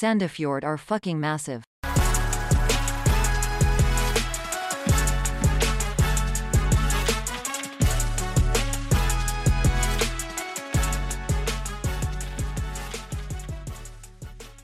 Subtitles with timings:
[0.00, 1.60] Sandefjord are fucking massive.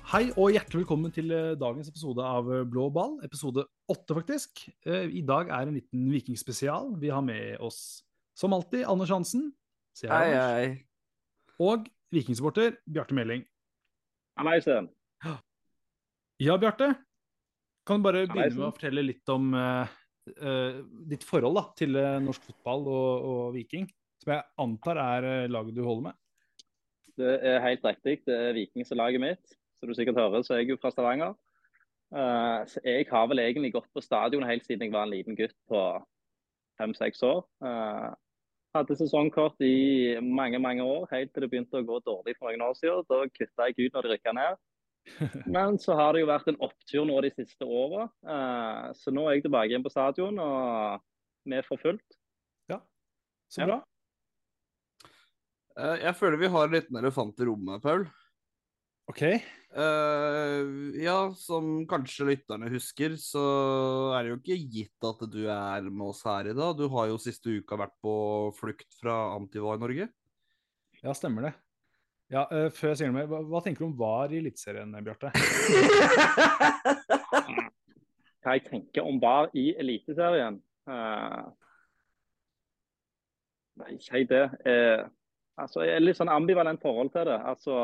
[0.06, 3.18] Hei og hjertelig velkommen til eh, dagens episode av eh, Blå ball.
[3.26, 4.64] Episode åtte, faktisk.
[4.88, 6.94] Eh, I dag er en liten vikingspesial.
[6.96, 9.50] Vi har med oss, som alltid, Anders Hansen.
[10.00, 10.68] Hei, hei.
[11.60, 13.44] Og vikingsupporter Bjarte Meling.
[14.40, 14.88] Hallaisen.
[16.36, 16.90] Ja, Bjarte.
[17.88, 19.88] Kan du bare begynne med å fortelle litt om uh,
[20.42, 23.86] uh, ditt forhold da, til eh, norsk fotball og, og Viking?
[24.20, 26.18] Som jeg antar er laget du holder med.
[27.16, 28.18] Det er helt riktig.
[28.28, 29.56] Det er Viking som er laget mitt.
[29.80, 31.32] Som du sikkert hører, så er jeg jo fra Stavanger.
[32.68, 35.56] Så jeg har vel egentlig gått på stadion helt siden jeg var en liten gutt
[35.68, 35.80] på
[36.80, 37.42] fem-seks år.
[38.76, 42.66] Hadde sesongkort i mange mange år, helt til det begynte å gå dårlig for noen
[42.68, 43.04] år siden.
[43.08, 44.60] Da kutta jeg ut når de rykka ned.
[45.46, 48.08] Men så har det jo vært en opptur nå de siste åra.
[48.26, 51.02] Eh, så nå er jeg tilbake igjen på stadion og
[51.46, 52.18] vi er for fullt.
[53.46, 53.66] Så Ja.
[53.66, 53.82] bra.
[55.78, 58.08] Eh, Jeg føler vi har en liten elefant i rommet, Paul.
[59.08, 59.22] OK.
[59.76, 63.44] Uh, ja, som kanskje lytterne husker, så
[64.16, 66.74] er det jo ikke gitt at du er med oss her i dag.
[66.74, 68.16] Du har jo siste uka vært på
[68.56, 70.08] flukt fra Antiva i Norge.
[71.04, 71.54] Ja, stemmer det.
[72.32, 74.94] Ja, uh, før jeg sier noe mer, hva, hva tenker du om VAR i Eliteserien,
[75.06, 75.30] Bjarte?
[78.42, 80.58] hva jeg tenker om VAR i Eliteserien.
[80.90, 81.46] Uh,
[83.82, 84.42] nei, si det.
[84.66, 85.04] Eh,
[85.60, 87.38] altså, jeg er litt sånn ambivalent forhold til det.
[87.52, 87.78] Altså,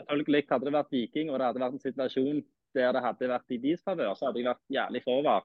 [0.00, 3.54] selvfølgelig Hadde det vært Viking og det hadde vært en situasjon der det hadde vært
[3.54, 5.44] i deres favør, så hadde jeg vært jævlig for VAR.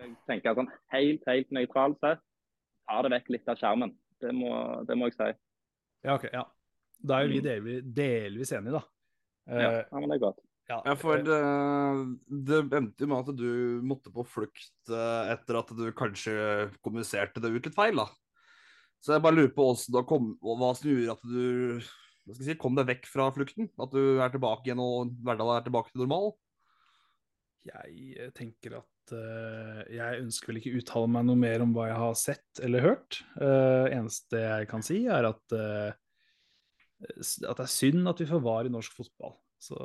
[0.00, 2.22] Jeg tenker sånn helt, helt nøytralt sett,
[2.88, 3.92] tar det vekk litt av skjermen.
[4.24, 4.52] Det må,
[4.88, 5.28] det må jeg si.
[6.06, 6.46] Ja, ok, ja.
[7.02, 7.46] Da er jo vi Mm.
[7.46, 8.82] delvis, delvis enige, da.
[9.46, 10.40] Ja, Eh, ja, men det er godt.
[10.68, 15.32] ja, Ja, for eh, det, det endte jo med at du måtte på flukt eh,
[15.36, 18.08] etter at du kanskje kommuniserte det ut litt feil, da.
[19.04, 19.68] Så jeg bare lurer på
[20.08, 21.78] kom, hva som gjorde at du
[22.26, 23.68] hva skal jeg si, kom deg vekk fra flukten?
[23.78, 26.32] At du er tilbake igjen og hverdagen er tilbake til normal?
[27.66, 29.12] Jeg tenker at
[29.94, 33.20] jeg ønsker vel ikke uttale meg noe mer om hva jeg har sett eller hørt.
[33.38, 35.94] Uh, eneste jeg kan si, er at, s-
[37.04, 39.34] at det er synd at vi får VAR i norsk fotball.
[39.62, 39.76] Så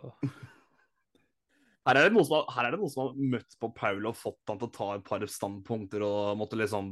[1.88, 4.06] Her er, det noen som har, her er det noen som har møtt på Paul
[4.06, 6.92] og fått han til å ta et par standpunkter og måtte liksom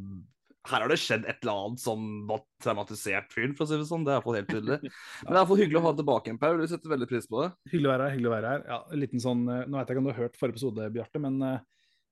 [0.69, 3.87] Her har det skjedd et eller annet som var traumatisert fyren, for å si det
[3.87, 4.03] sånn.
[4.05, 4.79] Det er iallfall helt tydelig.
[5.23, 6.59] Men det er iallfall hyggelig å ha deg tilbake igjen, Paul.
[6.59, 7.49] Vi setter veldig pris på det.
[7.71, 8.15] hyggelig å være her.
[8.15, 8.65] hyggelig å være her.
[8.73, 11.21] Ja, liten sånn, eh, Nå vet jeg ikke om du har hørt forrige episode, Bjarte,
[11.23, 11.61] men eh,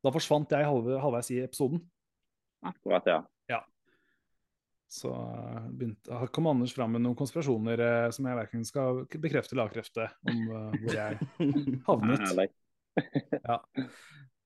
[0.05, 1.83] da forsvant jeg halvveis i episoden.
[2.71, 3.19] Akkurat, ja.
[4.87, 9.55] Så eh, begynte, kom Anders fram med noen konspirasjoner eh, som jeg verken skal bekrefte
[9.55, 12.53] eller avkrefte, om eh, hvor jeg havnet.
[13.47, 13.59] Ja.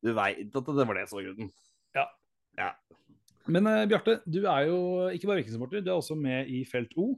[0.01, 1.51] Du veit at det var det som var grunnen.
[2.57, 2.71] Ja.
[3.49, 4.79] Men eh, Bjarte, du er jo
[5.13, 7.13] ikke bare vikingsporter, du er også med i Felt O.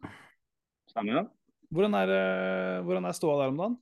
[0.91, 1.25] Stemmer.
[1.73, 3.79] Hvordan er, eh, hvordan er ståa der om dagen?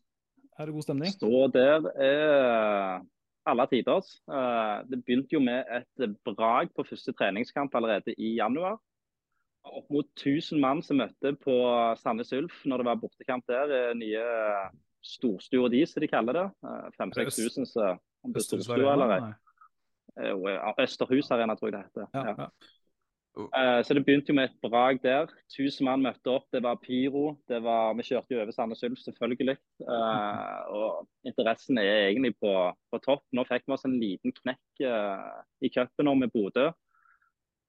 [0.58, 1.12] Er det god stemning?
[1.16, 3.02] Stå der er
[3.50, 4.13] alle tiders.
[4.29, 8.78] Eh, Det begynte jo med et brag på første treningskamp allerede i januar.
[9.63, 11.53] Opp mot 1000 mann som møtte på
[12.01, 13.72] Sandnes Ulf når det var bortekamp der.
[13.77, 14.23] eh, Nye
[15.05, 16.47] storstua de, som de kaller det.
[16.97, 19.33] 5000-6000, så om det er storstua eller.
[20.19, 22.07] Eh, Østerhus Arena, tror jeg det heter.
[22.13, 22.49] Ja, Ja.
[23.31, 25.29] Eh, Så det begynte jo med et brag der.
[25.47, 26.49] 1000 mann møtte opp.
[26.51, 27.38] Det var pyro.
[27.47, 29.57] Det var, vi kjørte jo over Sandnes Ulf, selvfølgelig.
[29.88, 32.51] Uh, og interessen er egentlig på,
[32.91, 33.23] på topp.
[33.31, 36.72] Nå fikk vi oss en liten knekk uh, i cupen med Bodø.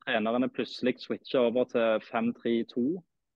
[0.02, 2.84] Trenerne plutselig switcher over til 5-3-2.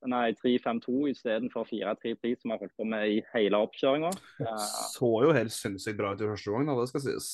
[0.07, 4.13] Nei, 3-5-2 istedenfor 4-3-3, som vi har holdt på med i hele oppkjøringa.
[4.95, 7.31] Så jo helt sinnssykt bra ut i første gang, da, det skal sies.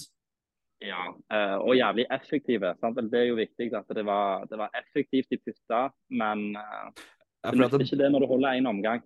[0.82, 1.02] Ja,
[1.34, 2.72] eh, og jævlig effektive.
[2.80, 2.98] Sant?
[3.12, 7.04] Det er jo viktig at det var, det var effektivt de putta, men eh,
[7.46, 9.04] det nytter ikke det når du holder én omgang.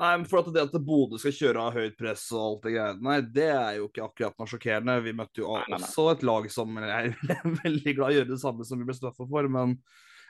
[0.00, 2.74] Nei, men for at det at Bodø skal kjøre av høyt press og alt det
[2.74, 4.96] greiene Nei, det er jo ikke akkurat noe sjokkerende.
[5.06, 5.88] Vi møtte jo Nei, nei, nei.
[5.88, 8.88] også et lag som jeg er veldig glad i å gjøre det samme som vi
[8.88, 9.76] ble straffa for, men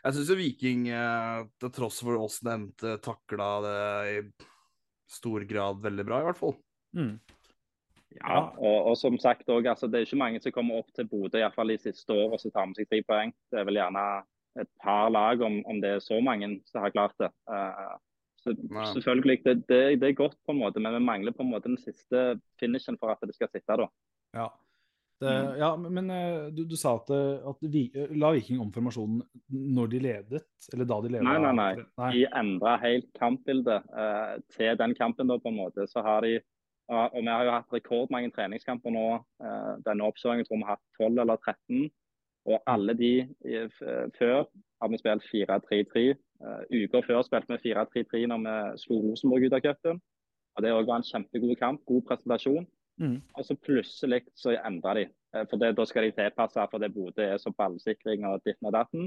[0.03, 3.77] jeg syns jo Viking, eh, til tross for oss det endte, takla det
[4.11, 4.17] i
[5.13, 6.57] stor grad veldig bra, i hvert fall.
[6.97, 7.15] Mm.
[8.19, 11.07] Ja, og, og som sagt også, altså, Det er ikke mange som kommer opp til
[11.09, 13.33] Bodø i hvert fall de siste årene og tar med seg tre poeng.
[13.49, 14.07] Det er vel gjerne
[14.61, 17.31] et par lag, om, om det er så mange som har klart det.
[17.49, 17.93] Eh,
[18.43, 18.55] så
[18.97, 21.71] selvfølgelig, det, det, det er godt, på en måte, men vi mangler på en måte
[21.71, 23.79] den siste finishen for at det skal sitte.
[23.79, 23.89] da.
[24.35, 24.49] Ja.
[25.23, 28.73] Det, ja, men eh, du, du sa at, eh, at vi, eh, la Viking om
[28.75, 29.21] formasjonen
[29.77, 30.43] når de ledet,
[30.73, 31.27] eller da de ledet?
[31.29, 31.85] Nei, nei, nei.
[32.01, 32.09] nei.
[32.17, 35.31] De endra helt kampbildet eh, til den kampen.
[35.31, 35.87] da på en måte.
[35.91, 36.41] Så har de
[36.93, 39.05] og vi har jo hatt rekordmange treningskamper nå.
[39.47, 41.87] Eh, denne oppkjøringen tror vi har hatt 12 eller 13.
[42.51, 43.13] Og alle de
[44.19, 46.03] før har vi spilt 4-3-3.
[46.43, 50.01] Uh, uker før spilte vi 4-3-3 når vi slo Rosenborg ut av cupen.
[50.57, 52.67] Og Det var en kjempegod kamp, god presentasjon.
[53.01, 53.19] Mm.
[53.39, 55.07] Og så plutselig så endra de.
[55.33, 58.69] Eh, For det, Da skal de tilpasse for det Bodø er så ballsikring og ditten
[58.69, 59.07] og datten.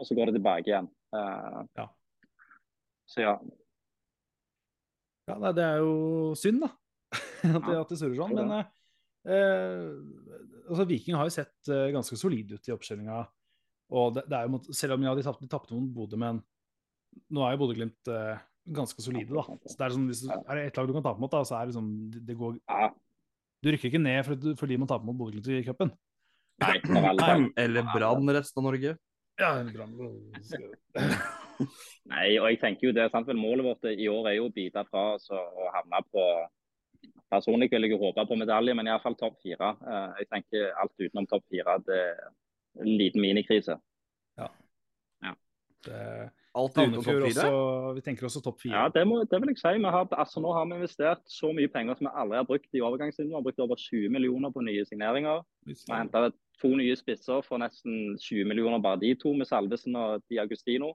[0.00, 0.88] Og så går det tilbake igjen.
[1.12, 1.88] Uh, Ja.
[3.10, 3.34] Så ja.
[5.28, 6.70] Ja, nei, det er jo synd, da.
[7.58, 7.80] at, Ja.
[7.80, 8.34] at de surrer sånn.
[8.38, 8.64] Men
[10.70, 13.26] altså, Viking har jo sett ganske solid ut i oppkjøringa.
[13.90, 16.40] Og det, det er jo mot, selv om ja, de tapte mot Bodø, men
[17.30, 18.42] nå er jo Bodø-Glimt eh,
[18.76, 19.44] ganske solide, da.
[19.66, 21.58] Så det er, sånn, hvis er det ett lag du kan tape mot, da, så
[21.60, 22.90] er det sånn det, det går, ja.
[23.60, 25.90] Du rykker ikke ned for- fordi man taper mot Bodø-Glimt i cupen.
[26.60, 27.46] Nei, for.
[27.56, 28.94] Eller Brann resten av Norge.
[29.40, 29.94] Ja, Brann
[32.10, 34.46] Nei, og jeg tenker jo det er sant vel Målet vårt i år er jo
[34.48, 36.24] å bite fra så og havne på
[37.30, 39.68] Personlig vil jeg håpe på medalje, men iallfall topp fire.
[39.86, 42.24] Eh, Jeg tenker alt utenom topp fire det er
[42.82, 43.76] en liten minikrise.
[44.40, 44.48] Ja.
[45.22, 45.32] ja.
[45.86, 46.00] Det,
[46.58, 47.50] Alt utenom topp fire.
[47.94, 48.74] vi tenker også topp fire.
[48.74, 49.74] Ja, det, må, det vil jeg si.
[49.78, 52.74] Vi har, altså, nå har vi investert så mye penger som vi aldri har brukt
[52.74, 53.30] i overgangsvinduet.
[53.30, 55.44] Vi har brukt over 20 millioner på nye signeringer.
[55.68, 56.24] Vi har henta
[56.60, 60.90] to nye spisser for nesten 20 millioner bare de to, med Salvesen og Di Agustino.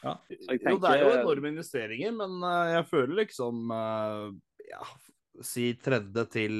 [0.00, 0.16] Ja.
[0.30, 4.26] Tenker, Jo, det er jo enorme investeringer, men eh, jeg føler liksom eh,
[4.70, 4.82] ja,
[5.44, 6.54] Si tredje til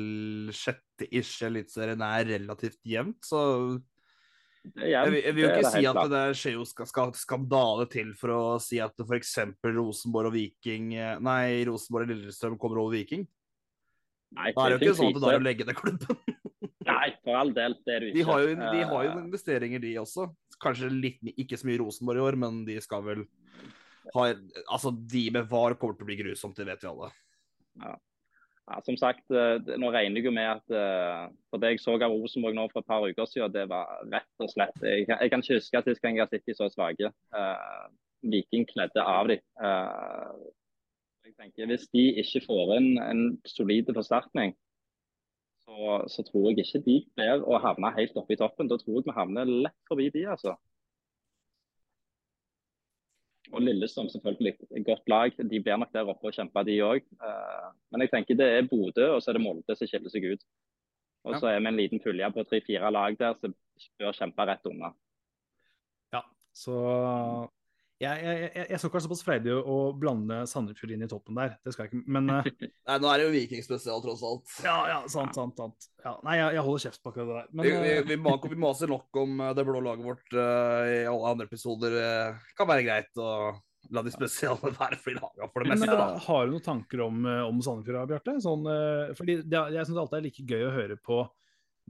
[0.52, 3.40] sjette ish eliteserien er relativt jevnt, så
[4.74, 8.12] jeg, vil- jeg vil jo ikke si at det skjer jo skal, skal skandale til
[8.18, 9.34] for å si at f.eks.
[9.64, 13.26] Rosenborg og Viking eh, Nei, Rosenborg og Lillestrøm kommer over Viking.
[14.36, 15.32] Nei, Da er det jo ikke sånn at krise.
[15.34, 16.16] er å legge ned klubben.
[16.90, 17.76] Nei, for all del.
[17.86, 18.16] Det er det ikke.
[18.18, 20.26] De har jo, de har jo Eh, investeringer, de også.
[20.62, 23.24] Kanskje litt, ikke så mye Rosenborg i år, men de skal vel
[24.14, 24.26] ha
[24.70, 27.08] Altså, de med VAR kommer til å bli grusomt, det vet vi alle.
[27.82, 27.96] Ja,
[28.82, 32.10] som sagt, eh, nå regner jeg jo med at eh, For det jeg så av
[32.10, 35.42] Rosenborg nå for et par uker siden, det var rett og slett Jeg, jeg kan
[35.42, 37.12] ikke huske sist gang jeg har sett de så svake.
[37.30, 37.86] Uh,
[38.26, 39.42] Viking kledde av dem.
[41.26, 44.56] jeg tenker, hvis de ikke får inn en solid forsterkning,
[45.62, 48.70] så, så tror jeg ikke de blir å havne helt oppe i toppen.
[48.70, 50.56] Da tror jeg vi havner lett forbi de, altså.
[53.52, 54.54] Og Lillestrøm selvfølgelig.
[54.76, 55.34] Et godt lag.
[55.38, 57.04] De blir nok der oppe og kjemper, de òg.
[57.92, 60.46] Men jeg tenker det er Bodø og så er det Molde som skiller seg ut.
[61.26, 63.54] Og så er vi en liten pulje på tre-fire lag der som
[63.98, 64.92] bør kjempe rett unna.
[66.14, 66.22] Ja,
[66.54, 66.76] så
[67.96, 71.38] jeg, jeg, jeg, jeg skal ikke være såpass freidig å blande Sandefjord inn i toppen
[71.38, 71.54] der.
[71.64, 72.02] Det skal jeg ikke.
[72.12, 72.48] Men uh,
[72.90, 74.56] Nei, nå er det jo Viking spesial, tross alt.
[74.66, 75.56] ja, ja, sant, sant.
[75.56, 75.88] sant.
[76.04, 77.46] Ja, nei, jeg, holder kjeft på akkurat det der.
[77.56, 78.18] Men vi, vi, eh, vi,
[78.52, 81.96] vi maser nok om eh, det blå laget vårt uh, i alle andre episoder.
[82.02, 83.30] eh, kan være greit å
[83.96, 86.20] la de spesiale være for laga for det men, meste, eh, da.
[86.26, 88.36] har du noen tanker om, om Sandefjord, Bjarte?
[88.44, 88.68] Sånn,
[89.16, 91.24] fordi det, jeg syns alltid er like gøy å høre på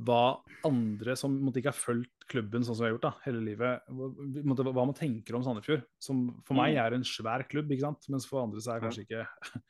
[0.07, 0.39] hva
[0.69, 3.89] andre som måtte ikke har fulgt klubben sånn som vi har gjort da, hele livet,
[3.89, 5.85] hva, hva man tenker om Sandefjord.
[6.03, 6.83] Som for meg Mm.
[6.85, 8.09] er en svær klubb, ikke sant?
[8.13, 9.27] mens for andre så er det kanskje ikke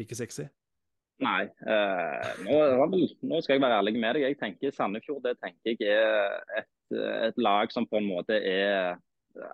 [0.00, 0.48] like sexy.
[1.22, 1.46] Nei.
[1.64, 2.56] Eh, nå,
[3.24, 4.26] nå skal jeg være ærlig med deg.
[4.26, 6.96] Jeg tenker Sandefjord det tenker jeg er et,
[7.30, 8.98] et lag som på en måte er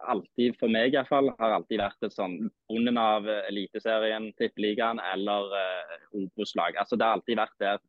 [0.06, 2.36] alltid, for meg iallfall, har alltid vært et sånn
[2.70, 6.76] bonden av Eliteserien, Tippeligaen eller uh, Obos-lag.
[6.78, 7.82] Altså, det har alltid vært der.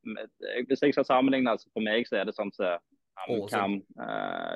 [0.70, 2.82] Hvis jeg skal sammenligne, altså, for meg så er det sånn som eh,
[3.30, 3.84] Ålesund.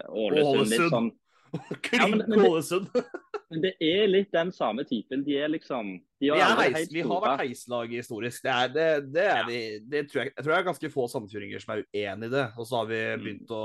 [0.10, 0.90] Ålesund.
[0.92, 1.12] sånn
[2.28, 2.88] det- Ålesund.
[3.50, 5.22] Men det er litt den samme typen.
[5.24, 8.42] De er liksom de Vi, har er heis, vi har vært heislag historisk.
[8.44, 11.06] Det, er, det, det, er de, det tror jeg, jeg tror det er ganske få
[11.14, 12.44] sandfjordinger som er uenig i det.
[12.60, 13.24] Og så har vi Mm.
[13.24, 13.64] begynt å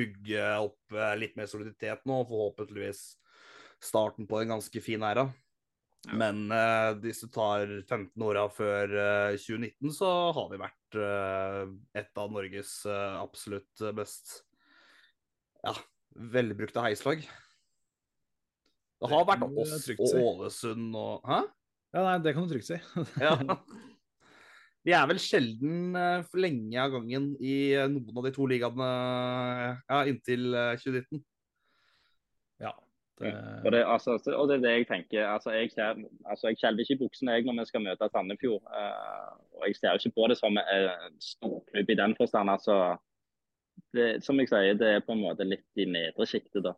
[0.00, 3.04] bygge opp eh, litt mer soliditet nå, forhåpentligvis
[3.80, 5.28] starten på en ganske fin æra.
[6.08, 6.16] Ja.
[6.16, 11.62] Men uh, hvis du tar 15 åra før uh, 2019, så har vi vært eh,
[12.00, 14.40] et av Norges eh, absolutt mest
[15.64, 15.74] ja,
[16.34, 17.22] velbrukte heislag.
[19.00, 20.18] Det har vært oss og.
[20.20, 21.40] Ålesund og Hæ?
[21.90, 22.78] Ja, nei, det kan du trygt si.
[23.24, 23.36] Ja.
[24.86, 28.46] Vi er vel sjelden eh, for lenge av gangen i eh, noen av de to
[28.48, 31.20] ligaene ja, inntil eh, 2019.
[33.20, 33.30] ja.
[33.30, 35.26] Det, Og det, altså, og det er det jeg tenker.
[35.28, 35.70] Altså, jeg,
[36.24, 38.62] altså, jeg skjelver ikke i buksene jeg når vi skal møte Sandefjord.
[38.72, 42.50] Uh, og jeg ser jo ikke på det som en storklubb i den forstand.
[42.56, 42.76] Altså,
[43.96, 46.76] det, som jeg sier, det er på en måte litt i nedre sjiktet, da.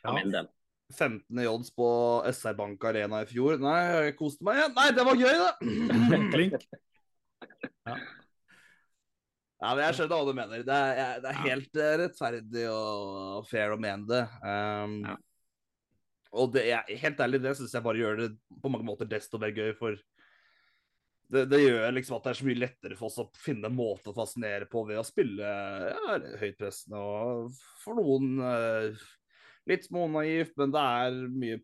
[0.00, 0.16] For Ja.
[0.18, 0.48] min del.
[0.90, 1.38] 15.
[1.46, 1.86] odds på
[2.26, 3.60] SR Bank Arena i fjor.
[3.62, 3.76] Nei,
[4.08, 4.72] jeg koste meg igjen.
[4.74, 5.50] Nei, det var gøy, da!
[6.34, 6.56] Klink.
[7.86, 7.94] Ja,
[9.60, 10.62] Ja, men Jeg skjønner hva du mener.
[10.64, 14.22] Det er, det er helt eh, rettferdig og fair å mene det.
[14.40, 15.16] Um, Ja.
[16.30, 18.28] Og det er, helt ærlig, det syns jeg bare gjør det
[18.62, 19.72] på mange måter desto mer gøy.
[19.78, 19.96] For
[21.30, 23.78] det, det gjør liksom at det er så mye lettere for oss å finne en
[23.78, 27.50] måte å fascinere på ved å spille ja, høytpressende og
[27.82, 29.02] for noen eh,
[29.70, 31.60] litt smånaivt, men det er mye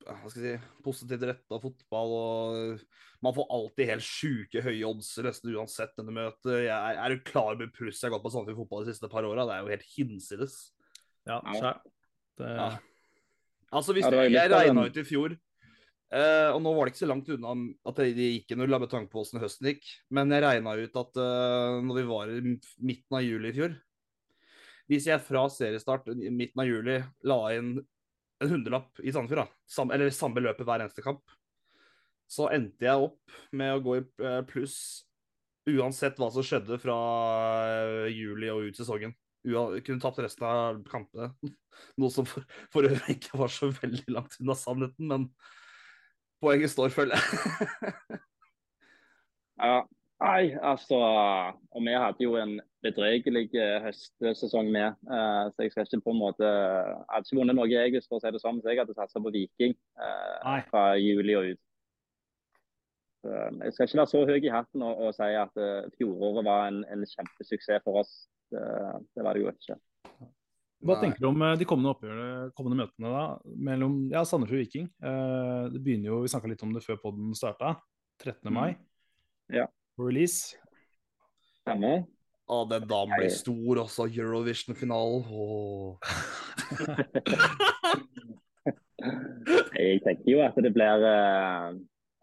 [0.00, 2.12] hva skal jeg si, positivt retta fotball.
[2.16, 6.54] og Man får alltid helt sjuke høye odds nesten uansett denne møtet.
[6.64, 9.10] Jeg er, er jo klar med pluss jeg har gått på Sandefjord fotball de siste
[9.12, 9.44] par åra.
[9.44, 10.56] Det er jo helt hinsides.
[11.28, 11.52] Ja, Ja.
[11.58, 11.82] skjær.
[12.40, 12.70] Det, Ja.
[13.70, 15.38] Altså, hvis Ja, Jeg regna ut i fjor
[16.10, 17.52] Uh, Og nå var det ikke så langt unna
[17.86, 19.84] at det gikk med tanke på åssen høsten gikk.
[20.10, 22.40] Men jeg regna ut at uh, når vi var i
[22.82, 23.76] midten av juli i fjor
[24.90, 26.96] Hvis jeg fra seriestart i midten av juli
[27.30, 27.76] la inn
[28.40, 31.20] en hundrelapp i Sandefjord, da, sam, eller samme beløpet hver eneste kamp,
[32.30, 34.78] så endte jeg opp med å gå i eh, pluss
[35.68, 36.96] uansett hva som skjedde fra
[38.08, 39.12] juli og ut sesongen.
[39.44, 41.30] Kunne tapt resten av kampene.
[42.00, 45.30] Noe som for, for øvrig ikke var så veldig langt unna sannheten, men
[46.42, 48.20] poenget står, føler jeg.
[49.60, 49.82] Ja,
[50.24, 54.96] nei, altså Og vi hadde jo en bedregelig eh, høstsesong med.
[55.04, 58.08] eh, så jeg skal ikke på en måte Jeg hadde ikke vunnet noe, jeg, hvis
[58.08, 61.50] for å si det sånn, så jeg hadde satsa på Viking eh, fra juli og
[61.52, 61.62] ut.
[63.20, 66.46] Så, jeg skal ikke være så høy i hatten og, og si at uh, fjoråret
[66.46, 68.14] var en, en kjempesuksess for oss.
[68.50, 68.66] Det,
[69.16, 69.76] det var det jo ikke.
[70.80, 71.00] Hva Nei.
[71.04, 73.24] tenker du om eh, de kommende oppgjørene, kommende møtene da,
[73.68, 74.86] mellom ja, Sandefjord og Viking?
[75.04, 77.74] Eh, det begynner jo, Vi snakka litt om det før podden starta.
[78.22, 78.48] 13.
[78.52, 78.70] mai.
[79.52, 79.66] Ja.
[80.00, 80.56] Release.
[81.60, 82.06] Stemmer.
[82.50, 84.08] Å, den dagen blir stor også.
[84.08, 85.22] Eurovision-finalen.
[89.80, 91.72] Jeg tenker jo at det blir uh,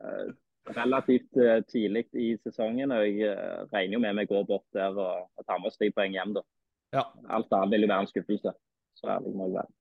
[0.04, 0.28] eh,
[0.76, 2.92] relativt eh, tidlig i sesongen.
[2.92, 5.80] og Jeg eh, regner jo med vi går bort der og, og tar med oss
[5.80, 6.34] tre poeng hjem.
[6.38, 6.44] da.
[6.96, 7.04] Ja.
[7.36, 8.54] Alt annet vil jo være en skuffelse.
[8.98, 9.74] Så ærlig må jeg være.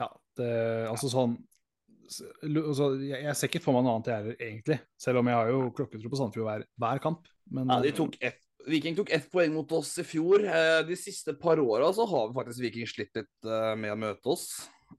[0.00, 0.10] Ja,
[0.40, 0.52] det,
[0.90, 1.38] altså sånn
[2.10, 4.78] altså, jeg, jeg ser ikke for meg noe annet jeg gjør, egentlig.
[4.98, 7.28] Selv om jeg har jo klokketro på Sandefjord hver, hver kamp.
[7.50, 10.42] Men Ja, de tok ett Viking tok ett poeng mot oss i fjor.
[10.44, 13.48] Eh, De siste par åra så har vi faktisk Viking slitt litt
[13.80, 14.50] med å møte oss.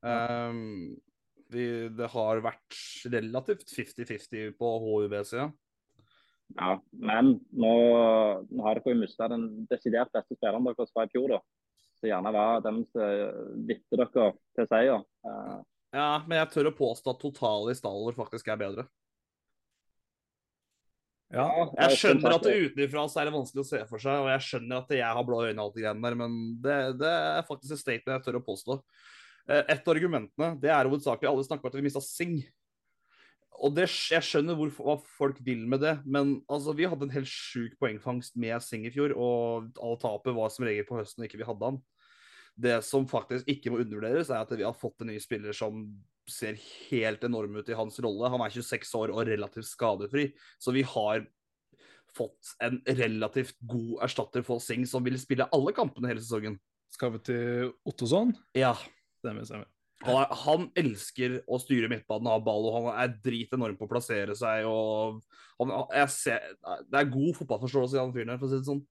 [0.01, 0.95] Um,
[1.53, 1.65] vi,
[1.95, 2.77] det har vært
[3.11, 5.49] relativt 50-50 på HUB-sida.
[6.57, 7.73] Ja, Men nå,
[8.51, 11.37] nå har dere mista den desidert beste spilleren deres fra i fjor.
[11.37, 11.41] da.
[12.01, 15.05] Så gjerne var den som Vitter dere til seier.
[15.27, 15.59] Eh,
[15.91, 18.85] Ja, men jeg tør å påstå at totalet i stallen faktisk er bedre.
[21.31, 21.47] ja,
[21.79, 24.81] Jeg skjønner at utenfra så er det vanskelig å se for seg, og jeg skjønner
[24.81, 27.75] at jeg har blå øyne og alt det greiene der, men det, det er faktisk
[27.75, 28.77] et statement jeg tør å påstå.
[29.51, 32.39] Eh, Et av argumentene det er hovedsakelig alle snakker om at vi mista Sing.
[33.61, 37.13] Og det, jeg skjønner hvor, hva folk vil med det, men altså, vi hadde en
[37.13, 41.21] helt sjuk poengfangst med Sing i fjor, og alle tapet var som regel på høsten
[41.21, 41.81] og ikke vi hadde han.
[42.61, 45.83] Det som faktisk ikke må undervurderes, er at vi har fått en ny spiller som
[46.29, 46.57] ser
[46.89, 48.31] helt enorm ut i hans rolle.
[48.31, 50.31] Han er 26 år og relativt skadefri,
[50.61, 51.27] så vi har
[52.15, 56.57] fått en relativt god erstatter for Sing, som vil spille alle kampene hele sesongen.
[56.91, 58.33] Skal vi til Ottosson?
[58.57, 58.73] Ja,
[59.21, 59.67] Stemmer, stemmer.
[60.01, 63.85] han, er, han elsker å styre midtbanen, ha ball, og han er drit enorm på
[63.85, 64.65] å plassere seg.
[64.65, 65.21] og
[65.61, 66.55] han, ser,
[66.89, 68.81] Det er god fotballforståelse i han fyren her, for å si det sånn.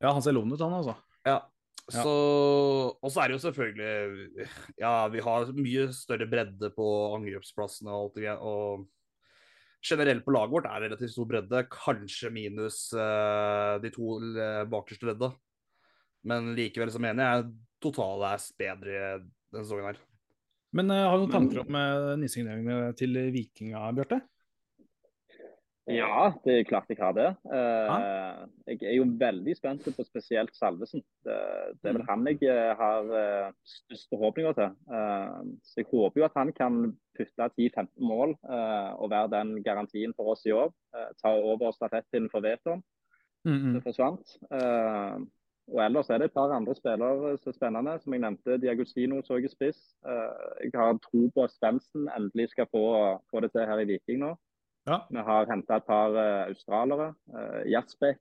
[0.00, 0.96] Ja, han ser lovende ut, han altså.
[1.28, 1.40] Ja.
[1.90, 2.04] Ja.
[2.04, 2.12] Så,
[3.02, 4.44] og så er det jo selvfølgelig
[4.78, 8.34] Ja, vi har mye større bredde på angrepsplassene og alt det.
[8.36, 8.84] Og
[9.82, 14.62] generelt på laget vårt er det relativt stor bredde, kanskje minus uh, de to eh,
[14.70, 15.32] bakerste ledda.
[16.28, 17.50] Men likevel så mener jeg
[17.82, 20.02] totalet er bedre denne sesongen her.
[20.76, 24.20] Men uh, har du noen tanker om uh, nysigneringene til Vikinga, Bjarte?
[25.90, 27.30] Ja, det er klart jeg har det.
[27.50, 31.02] Uh, Jeg er jo veldig spent på spesielt Salvesen.
[31.26, 31.38] Det,
[31.80, 34.76] det er vel han jeg eh, har uh, størst forhåpninger til.
[34.86, 36.78] Uh, Så jeg håper jo at han kan
[37.18, 40.70] putte 10-15 mål eh, og være den garantien for oss i år.
[40.94, 42.84] Eh, Ta over stafettpinnen for Veton,
[43.48, 44.34] Mm, det forsvant.
[45.70, 47.98] Eh, Og ellers er det et par andre spillere som er spennende.
[48.02, 49.94] Som jeg nevnte, Diagostino så jeg spiss.
[50.06, 52.84] Eh, Jeg har tro på at Svendsen endelig skal få,
[53.30, 54.34] få det til her i Viking nå.
[54.88, 54.98] Ja.
[55.10, 57.14] Vi har henta et par uh, australere.
[57.28, 58.18] Uh, Jasbekk.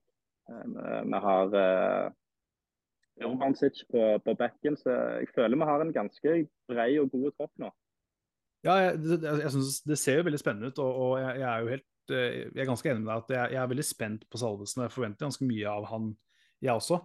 [0.50, 2.14] Eh, vi har
[3.26, 4.78] Urbansic på, på bekken.
[4.78, 7.72] Så jeg føler vi har en ganske brei og god tropp nå.
[8.64, 11.48] Ja, jeg, det- jeg synes det ser jo veldig spennende ut, og, og jeg, jeg
[11.50, 13.86] er jo helt eh, Jeg er ganske enig med deg at jeg, jeg er veldig
[13.88, 14.82] spent på Salvesen.
[14.84, 16.10] Jeg forventer ganske mye av han,
[16.62, 17.00] jeg også.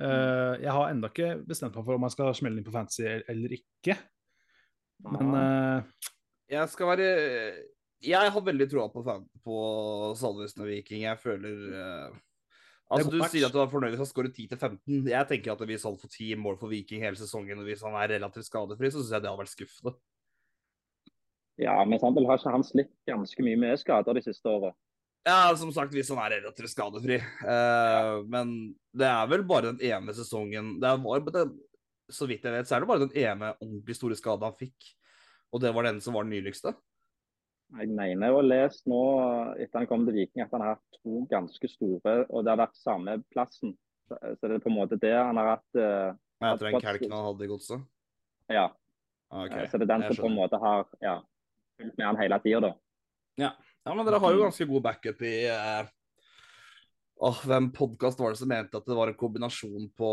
[0.00, 3.04] Eh, jeg har ennå ikke bestemt meg for om jeg skal smelle inn på fantasy
[3.04, 3.98] eller ikke.
[5.12, 6.08] Men uh...
[6.52, 7.06] Jeg skal være
[8.04, 9.56] Jeg har veldig troa på, fan- på
[10.20, 11.04] Salvesen og Viking.
[11.06, 12.20] Jeg føler uh...
[12.92, 13.32] Altså, Du match.
[13.32, 15.06] sier at du er fornøyd hvis han skårer 10-15.
[15.08, 17.94] Jeg tenker at hvis han får 10 mål for Viking hele sesongen, og hvis han
[17.96, 19.94] er relativt skadefri, så syns jeg det har vært skuffende.
[21.62, 24.74] Ja, men samtidig har ikke han slitt ganske mye med skader de siste åra.
[25.24, 27.20] Ja, som sagt, hvis han er relativt skadefri.
[27.22, 28.54] Eh, Men
[28.90, 31.44] det er vel bare den ene sesongen det var, det,
[32.10, 34.90] Så vidt jeg vet, så er det bare den ene ordentlig store skaden han fikk.
[35.52, 36.74] Og det var den som var den nyligste.
[37.72, 39.00] Jeg mener å lese nå
[39.56, 42.60] etter han kom til Viking at han har hatt to ganske store, og det har
[42.60, 43.72] vært samme plassen.
[44.10, 46.12] Så så det er på en måte det han har hatt eh,
[46.42, 47.84] Etter den kelken han hadde i godset.
[48.50, 48.66] Ja.
[49.30, 49.62] Okay.
[49.62, 51.14] Eh, Så det er den Jeg som på en måte har ja,
[51.78, 52.72] fulgt med han hele tida, da.
[53.40, 53.52] Ja,
[53.90, 55.90] men dere har jo ganske god backup i eh,
[57.22, 60.12] Åh, Hvem podkast var det som mente at det var en kombinasjon på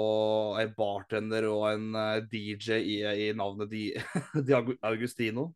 [0.62, 3.88] ei bartender og en eh, DJ i, i navnet Di,
[4.46, 5.50] Di Augustino?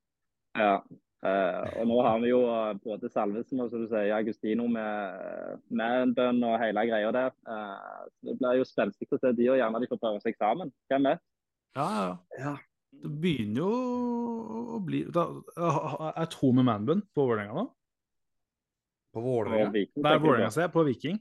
[0.57, 0.79] Ja.
[1.23, 5.61] Eh, og nå har vi jo eh, både Salvesen og som du sier, Agustino med,
[5.71, 7.37] med en bønn og hele greia der.
[7.47, 10.73] Eh, det blir jo spenstig å se de, og gjerne de får prøve seg sammen.
[10.91, 11.23] Hvem vet?
[11.77, 12.09] Ja, ja.
[12.41, 12.55] Ja.
[13.03, 13.69] Det begynner jo
[14.75, 15.23] å bli da,
[16.13, 17.63] Er to med manbun på Vålerenga nå?
[19.13, 19.69] På Vålerenga?
[19.73, 20.55] Nei, Vålerenga på.
[20.55, 21.19] ser jeg, på Viking.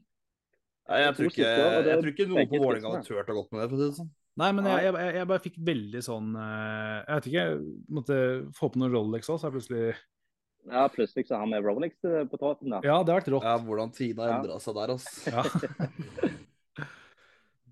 [0.89, 3.61] Nei, Jeg tror ikke, jeg tror ikke noen på Vålerenga hadde turt å gått med
[3.63, 3.69] det.
[3.69, 4.11] for å si det sånn.
[4.41, 7.59] Nei, men jeg, jeg, jeg bare fikk veldig sånn eh, Jeg vet ikke, jeg
[7.93, 8.17] måtte
[8.57, 9.83] få på noen Rolex òg, så jeg plutselig
[10.73, 12.81] Ja, plutselig så har vi Rolex eh, på tåten, da.
[12.81, 13.45] Ja, det har vært rått.
[13.45, 14.39] Ja, hvordan tida Ja.
[14.39, 15.11] endra seg der, altså.
[15.29, 15.45] Ja.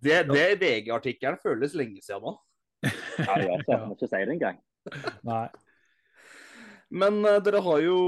[0.01, 2.31] Det, det VG-artikkelen føles lenge siden nå.
[2.81, 3.73] Ja, det gjør så.
[3.75, 4.61] Jeg må ikke si det engang.
[5.29, 5.43] Nei.
[7.03, 7.99] Men uh, dere har jo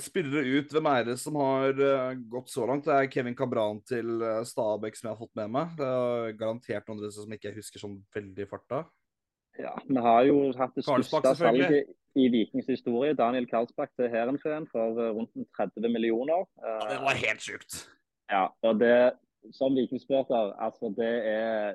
[0.00, 0.72] spillere ut.
[0.72, 2.86] Hvem er det som har eh, gått så langt?
[2.88, 5.74] Det er Kevin Cabran til uh, Stabæk som jeg har fått med meg.
[5.78, 8.84] Det er garantert noen dere som ikke jeg husker sånn veldig farta.
[9.60, 13.16] Ja, vi har jo hatt det største salget i Vikings historie.
[13.16, 16.46] Daniel Karlsbakk til Hærenfeen for eh, rundt 30 millioner.
[16.62, 17.82] Ja, Eh, det var helt sjukt.
[18.30, 19.12] Ja, og det
[19.52, 21.74] som vikingsporter, altså det er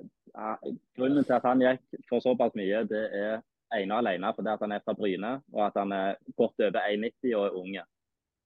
[0.96, 3.42] Grunnen til at han gikk for såpass mye, det er
[3.76, 6.80] ene og alene fordi at han er fra Bryne og at han er godt over
[6.80, 7.84] 1,90 og er unge.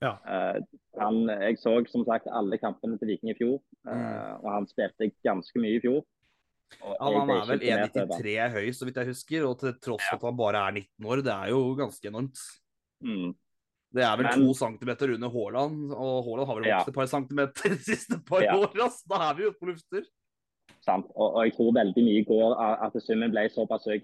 [0.01, 0.15] Ja.
[0.25, 0.61] Eh,
[0.99, 4.39] han, jeg så som sagt alle kampene til Viking i fjor, eh, Mm.
[4.43, 6.01] og han spilte ganske mye i fjor.
[6.81, 8.23] Ja, han er vel ikke imponert over han.
[8.23, 9.45] 1,93 høy, så vidt jeg husker.
[9.49, 12.39] Og til tross for at han bare er 19 år, det er jo ganske enormt.
[13.03, 13.33] Mm.
[13.93, 16.77] Det er vel Men- to centimeter under Haaland, og Haaland har vel Ja.
[16.79, 18.55] vokst et par centimeter de siste par Ja.
[18.55, 20.05] åra, så da er vi jo på lufter.
[20.81, 21.05] Sant?
[21.13, 22.55] Og, og jeg tror veldig mye går
[22.87, 23.99] at summen ble såpass høy,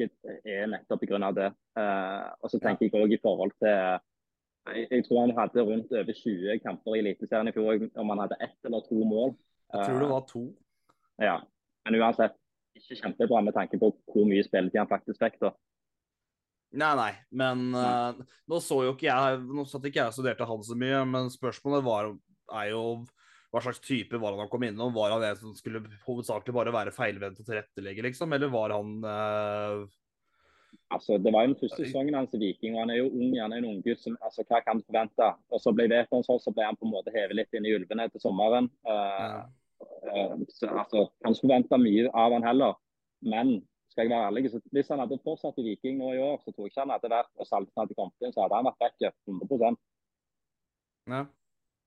[0.46, 1.32] er nettopp pga.
[1.34, 1.54] det.
[1.76, 4.00] Uh, og så tenker jeg òg i forhold til
[4.74, 8.24] jeg, jeg tror han hadde rundt over 20 kamper i Eliteserien i fjor, om han
[8.26, 9.36] hadde ett eller to mål.
[9.74, 10.44] Jeg tror det var to.
[11.22, 11.38] Ja.
[11.88, 12.36] Men uansett,
[12.78, 15.40] ikke kjempebra med tanke på hvor mye spilletid han faktisk fikk.
[15.42, 15.54] da.
[16.78, 18.18] Nei, nei, men uh,
[18.52, 21.30] nå så jo ikke jeg Nå satt ikke jeg og studerte han så mye, men
[21.32, 22.10] spørsmålet var,
[22.60, 22.82] er jo
[23.54, 24.92] hva slags type var han han kom innom?
[24.94, 28.36] Var han en som skulle hovedsakelig bare være feilvendt og tilrettelegge, liksom?
[28.36, 29.86] Eller var han eh,
[30.90, 33.34] Altså, Det var jo den første sesongen hans i Viking, og han er jo ung,
[33.36, 34.00] han er en unggutt.
[34.00, 35.36] som- Altså, hva kan du forvente?
[35.52, 38.10] Og Så ble Vetonshol, så ble han på en måte hevet litt inn i ulvene
[38.10, 38.70] til sommeren.
[38.88, 39.44] Uh,
[40.08, 42.74] eh, så altså, Kan ikke forvente mye av han heller.
[43.22, 46.38] Men skal jeg være ærlig, så hvis han hadde fortsatt i Viking nå i år,
[46.44, 48.68] så tror jeg ikke han hadde vært og Salten hadde kommet inn, så hadde han
[48.70, 49.78] vært vekk 100%
[51.08, 51.26] Ja.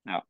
[0.07, 0.21] Ja.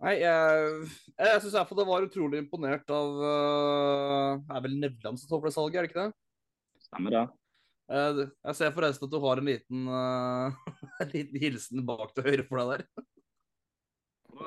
[0.00, 5.20] Nei, jeg, jeg syns iallfall det var utrolig imponert av uh, Det er vel Nevland
[5.20, 6.14] som står for det salget, er det ikke det?
[6.88, 7.26] Stemmer det?
[7.90, 10.52] Eh, jeg ser forresten at du har en liten, eh,
[11.02, 12.86] en liten hilsen bak til høyre for deg der.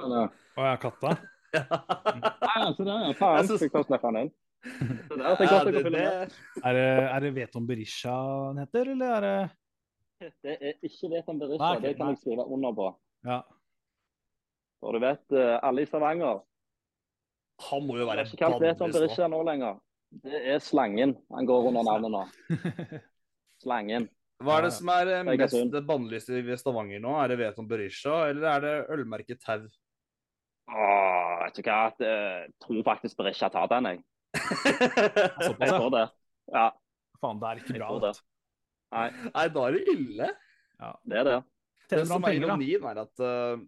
[0.03, 1.11] Eller- Og jeg har katta.
[1.55, 4.31] Nei, altså det er faen, Jeg synes- Fikk jeg ta han inn.
[4.65, 6.33] Det der, det er Ja, jeg det, det,
[6.65, 8.15] Er det, er det Veton Berisha
[8.47, 12.13] han heter, eller er det Det er ikke Veton Berisha, Nei, okay, det kan nei.
[12.15, 12.87] jeg skrive under på.
[13.29, 13.41] Ja.
[14.81, 16.41] For du vet, eh, alle i Stavanger
[17.69, 18.91] han må jo Det være er ikke kalt Veton.
[18.91, 19.77] Berisha nå lenger.
[20.23, 22.23] Det er Slangen han går under navnet nå.
[23.63, 24.07] Slangen.
[24.43, 27.13] Hva er det som er eh, mest bannlyst i Stavanger nå?
[27.21, 29.63] Er det Veton Berisha, eller er det ølmerket Tau?
[30.65, 34.01] Åh, vet du hva, jeg tror faktisk Berisha tar den, jeg.
[35.45, 35.77] Såpass, Jeg ja.
[35.77, 36.07] tror det.
[36.51, 36.65] Ja,
[37.21, 37.91] Faen, det er ikke bra.
[38.03, 38.11] det.
[38.95, 40.27] Nei, Nei, da er det ille.
[41.05, 41.37] det er det.
[41.93, 43.63] Det som er ironien, er at uh,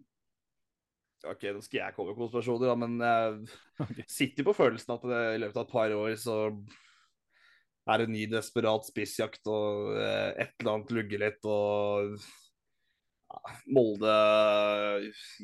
[1.32, 3.00] OK, nå skal jeg komme med konspirasjoner, da, men
[4.02, 6.38] jeg sitter på følelsen at det, i løpet av et par år så
[7.88, 12.18] er det ny desperat spissjakt og eh, et eller annet lugger litt og
[13.28, 14.14] ja, Molde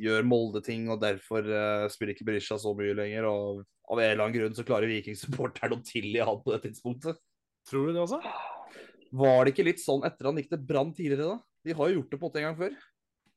[0.01, 3.29] gjør Molde-ting, og derfor eh, spiller ikke Berisha så mye lenger.
[3.29, 7.21] Og av en eller annen grunn så klarer Viking-supporteren å tilgi han på det tidspunktet.
[7.69, 8.21] Tror du det også?
[9.15, 11.39] Var det ikke litt sånn etter han gikk til Brann tidligere, da?
[11.65, 12.75] De har jo gjort det på en en gang før.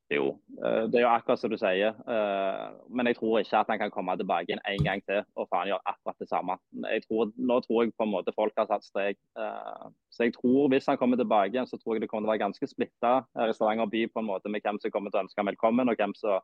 [0.10, 0.28] Jo,
[0.64, 1.92] eh, det er jo akkurat som du sier.
[2.08, 5.50] eh, Men jeg tror ikke at han kan komme tilbake inn en gang til og
[5.52, 6.56] faen gjøre akkurat det samme.
[6.94, 9.18] Jeg tror, nå tror jeg på en måte folk har satt strek.
[9.38, 12.32] eh, Så jeg tror hvis han kommer tilbake igjen, så tror jeg det kommer til
[12.32, 15.12] å være ganske splitta her i Stavanger by på en måte med hvem som kommer
[15.12, 16.40] til å ønske ham velkommen, og hvem som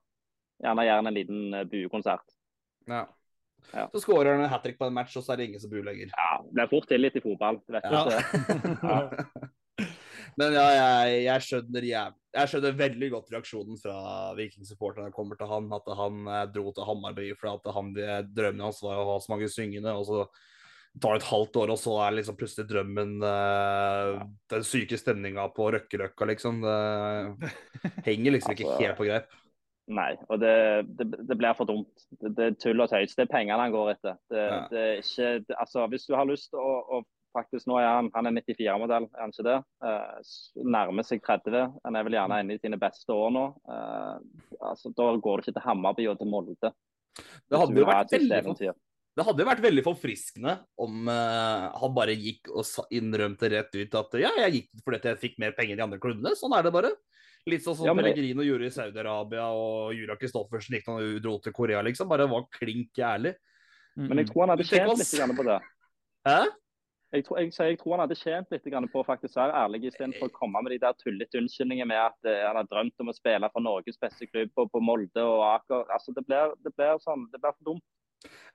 [0.62, 2.28] gjerne gjør en liten buekonsert.
[2.88, 3.06] Ja.
[3.74, 3.88] Ja.
[3.96, 5.72] Så skårer han en hat trick på en match, og så er det ingen som
[5.72, 6.12] buer lenger.
[6.12, 7.62] Ja, det blir fort tillit i fotball.
[7.66, 8.04] Du vet Ja.
[8.04, 8.20] ikke.
[8.84, 9.48] Ja.
[10.40, 13.98] Men ja, jeg, jeg, skjønner jævlig jeg skjønner veldig godt reaksjonen fra
[14.38, 15.68] Viking-supporterne kommer til han.
[15.76, 17.92] At han eh, dro til Hammarby for at han,
[18.34, 19.94] drømmen hans var å ha så mange syngende.
[19.94, 20.24] Og så
[21.02, 25.48] tar det et halvt år, og så er liksom plutselig drømmen uh, den syke stemninga
[25.56, 26.60] på Røkkeløkka, liksom.
[26.62, 27.50] Det
[28.10, 29.40] henger liksom ikke Altså, helt på greip.
[29.94, 30.54] Nei, og det,
[30.96, 32.06] det, det blir for dumt.
[32.22, 33.18] Det, det er tull og tøys.
[33.18, 34.20] Det er pengene han går etter.
[34.32, 34.60] Det, Ja.
[34.72, 37.02] det er ikke, altså, hvis du har lyst til å, å
[37.34, 39.58] faktisk Nå er han, han er 94-modell, er han ikke det?
[39.90, 40.32] Eh,
[40.78, 41.68] nærmer seg 30.
[41.84, 43.46] Han er vel gjerne inne i sine beste år nå.
[43.70, 44.18] Eh,
[44.62, 46.74] altså, da går det ikke til Hammarby og til Molde.
[47.14, 48.74] Det hadde jo vært veldig,
[49.14, 54.16] det hadde vært veldig forfriskende om eh, han bare gikk og innrømte rett ut at
[54.22, 56.34] ja, jeg gikk fordi at jeg fikk mer penger i andre klubbene.
[56.40, 56.94] Sånn er det bare.
[57.50, 61.22] Litt sånn som Ja, Pellegrino det- gjorde i Saudi-Arabia, og Jura Kristoffersen gikk da han
[61.22, 62.08] dro til Korea, liksom.
[62.10, 63.36] Bare var klink ærlig.
[63.96, 65.60] Men jeg tror han hadde tjent litt på det.
[66.26, 66.40] Hæ?
[67.14, 70.32] Jeg tror, jeg, jeg tror han hadde tjent litt på å faktisk være ærlig, istedenfor
[70.32, 73.14] å komme med de der tullete unnskyldningene med at uh, han har drømt om å
[73.14, 75.86] spille for Norges beste klubb på, på Molde og Aker.
[75.94, 77.86] Altså, det blir, det blir sånn, det blir for dumt.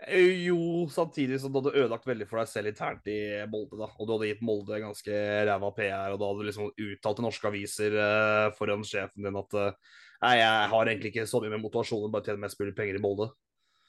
[0.06, 3.18] Eh, Jo, samtidig som du hadde ødelagt veldig for deg selv internt i
[3.50, 3.78] Molde.
[3.78, 7.20] da, Og du hadde gitt Molde ganske ræva PR, og da hadde du liksom uttalt
[7.20, 11.42] til norske aviser eh, foran sjefen din at eh, nei, jeg har egentlig ikke så
[11.42, 13.30] mye med motivasjonen, bare tjene mest mulig penger i Molde.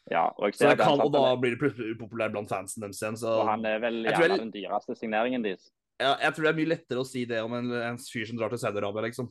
[0.09, 3.17] Ja, og, Så det, kan, og da blir det plutselig upopulær blant fansen deres igjen.
[3.21, 5.69] Så og han er vel gjerne jeg- den dyreste signeringen deres.
[5.99, 8.37] ja, jeg tror det er mye lettere å si det om en, en fyr som
[8.37, 9.29] drar til Saudi-Arabia, liksom.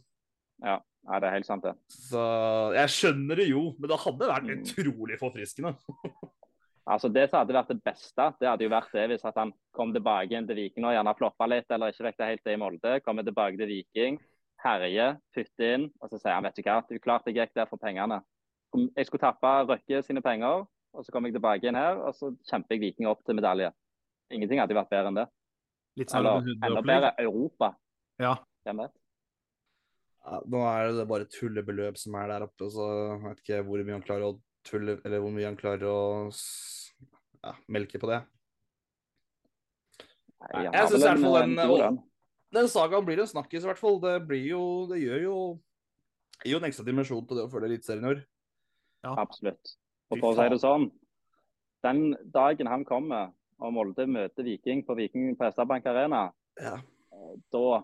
[0.62, 0.78] Ja,
[1.18, 1.74] det er helt sant, det.
[1.88, 2.22] Så
[2.74, 4.62] jeg skjønner det jo, men det hadde vært Mm.
[4.62, 5.76] utrolig forfriskende.
[6.88, 9.52] Altså, Det som hadde vært det beste, det hadde jo vært det hvis at han
[9.76, 12.54] kom tilbake igjen til Viking og gjerne floppa litt, eller ikke fikk det helt det
[12.54, 13.00] i Molde.
[13.04, 14.16] Kommer tilbake til Viking,
[14.64, 17.52] herjer, putter inn, og så sier han vet du hva, du klarte klart jeg gikk
[17.60, 18.22] der for pengene.
[18.76, 22.30] Jeg skulle tappe Røkke sine penger, og så kom jeg tilbake igjen her, og så
[22.50, 23.70] kjemper jeg Viking opp til medalje.
[24.34, 25.26] Ingenting hadde vært bedre enn det.
[25.98, 27.72] Litt sånn Eller enda bedre Europa.
[28.20, 28.34] Ja.
[28.66, 28.94] Hvem vet?
[30.28, 33.84] Ja, nå er det bare tullebeløp som er der oppe, så jeg vet ikke hvor
[33.86, 34.34] mye han klarer å
[34.68, 38.20] tulle, eller hvor mye han klarer å ja, melke på det.
[40.38, 41.98] Nei, Nei, jeg syns synes i hvert fall den, den, en god å- lønn.
[42.56, 43.98] Den sagaen blir en snakkis, i hvert fall.
[44.00, 45.38] Det blir jo Det gjør jo
[46.44, 48.20] gir jo en ekstra dimensjon til det å følge Eliteserien i år.
[49.04, 49.76] Absolutt.
[50.10, 50.88] Og for å si det sånn,
[51.84, 56.78] den dagen han kommer og Molde møter Viking på Viking på Hestabank Arena, Ja.
[57.52, 57.82] da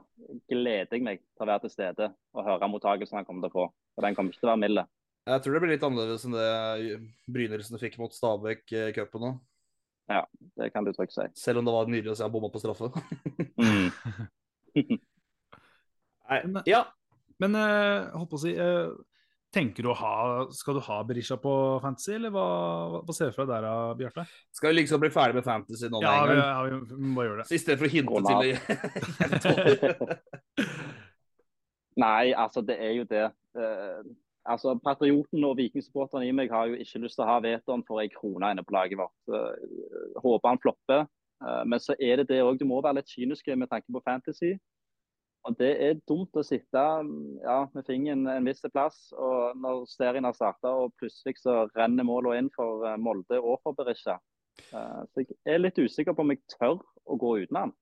[0.48, 3.56] gleder jeg meg til å være til stede og høre mottakelsen han kommer til å
[3.58, 3.72] få.
[3.96, 4.86] Og den kommer ikke til å være mild.
[5.26, 7.00] Jeg tror det blir litt annerledes enn det
[7.32, 9.40] Brynildsen fikk mot Stabæk i cupen nå.
[10.56, 11.24] Det kan du trygt si.
[11.34, 12.90] Selv om det var nydelig å se han bomma på straffe.
[13.56, 13.88] Mm.
[16.28, 16.84] Nei, ja.
[17.42, 18.90] Men jeg holdt på å si eh,
[19.54, 20.14] Tenker du å ha
[20.54, 22.46] Skal du ha Berisha på Fantasy, eller hva,
[23.06, 24.24] hva ser du for deg der, Bjarte?
[24.54, 26.48] Skal vi liksom bli ferdig med fantasy nå med Ja, en vi, gang?
[26.50, 27.46] ja, vi må gjøre det.
[27.50, 28.40] Så i stedet for å hinte til
[32.04, 33.26] Nei, altså det er jo det.
[33.54, 34.02] Uh,
[34.50, 38.02] altså Patrioten og vikingsupporterne i meg har jo ikke lyst til å ha Veton for
[38.02, 39.14] ei krone inne på laget vårt.
[39.30, 39.54] Uh,
[40.24, 41.06] håper han flopper.
[41.38, 42.58] Uh, men så er det det òg.
[42.58, 44.56] Du må være litt kynisk med tanke på fantasy.
[45.44, 46.82] Og det er dumt å sitte
[47.44, 52.06] ja, med fingeren en viss plass, og når serien har starta og plutselig så renner
[52.08, 54.16] målene inn for eh, Molde og for Berisha.
[54.72, 57.74] Eh, så jeg er litt usikker på om jeg tør å gå uten han.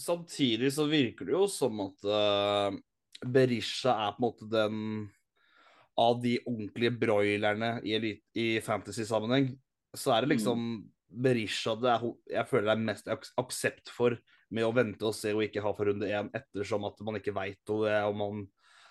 [0.00, 2.80] Samtidig så virker det jo som at eh,
[3.28, 4.78] Berisha er på en måte den
[6.00, 9.52] av de ordentlige broilerne i, i fantasy-sammenheng,
[9.92, 10.62] så er det liksom
[11.10, 12.04] Berisha det er,
[12.38, 14.16] jeg føler det er mest aksept for
[14.50, 17.34] med å vente og se og ikke ha for runde én, ettersom at man ikke
[17.36, 18.40] veit om man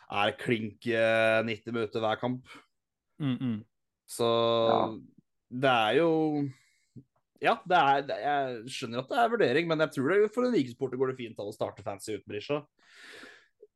[0.10, 2.48] er klink eh, 90 minutter hver kamp.
[3.22, 3.58] Mm, mm.
[4.10, 4.26] Så
[4.70, 4.80] Ja.
[5.52, 6.10] det er jo
[7.40, 10.44] Ja, det er, det, jeg skjønner at det er vurdering, men jeg tror det for
[10.48, 12.58] en Viking-supporter går det fint an å starte fancy uten Brisja.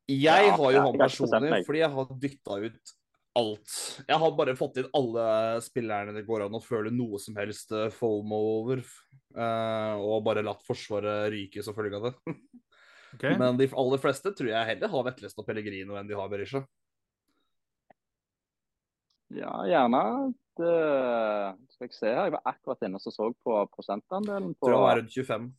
[0.10, 2.92] Jeg Ja, har jo han personlig fordi jeg har dytta ut
[3.40, 3.74] alt.
[4.08, 5.26] Jeg har bare fått inn alle
[5.66, 8.84] spillerne det går an å føle noe som helst eh, FOMO over.
[9.34, 12.14] Uh, og bare latt Forsvaret ryke som følge av det.
[13.16, 13.36] okay.
[13.40, 16.62] Men de aller fleste tror jeg heller har Vetlesen og Pellegrino enn de har Berisha.
[19.34, 20.04] Ja, gjerne.
[20.54, 20.74] Det,
[21.74, 22.28] skal jeg se her.
[22.28, 25.52] Jeg var akkurat inne og så på prosentandelen på Tror han var rundt 25.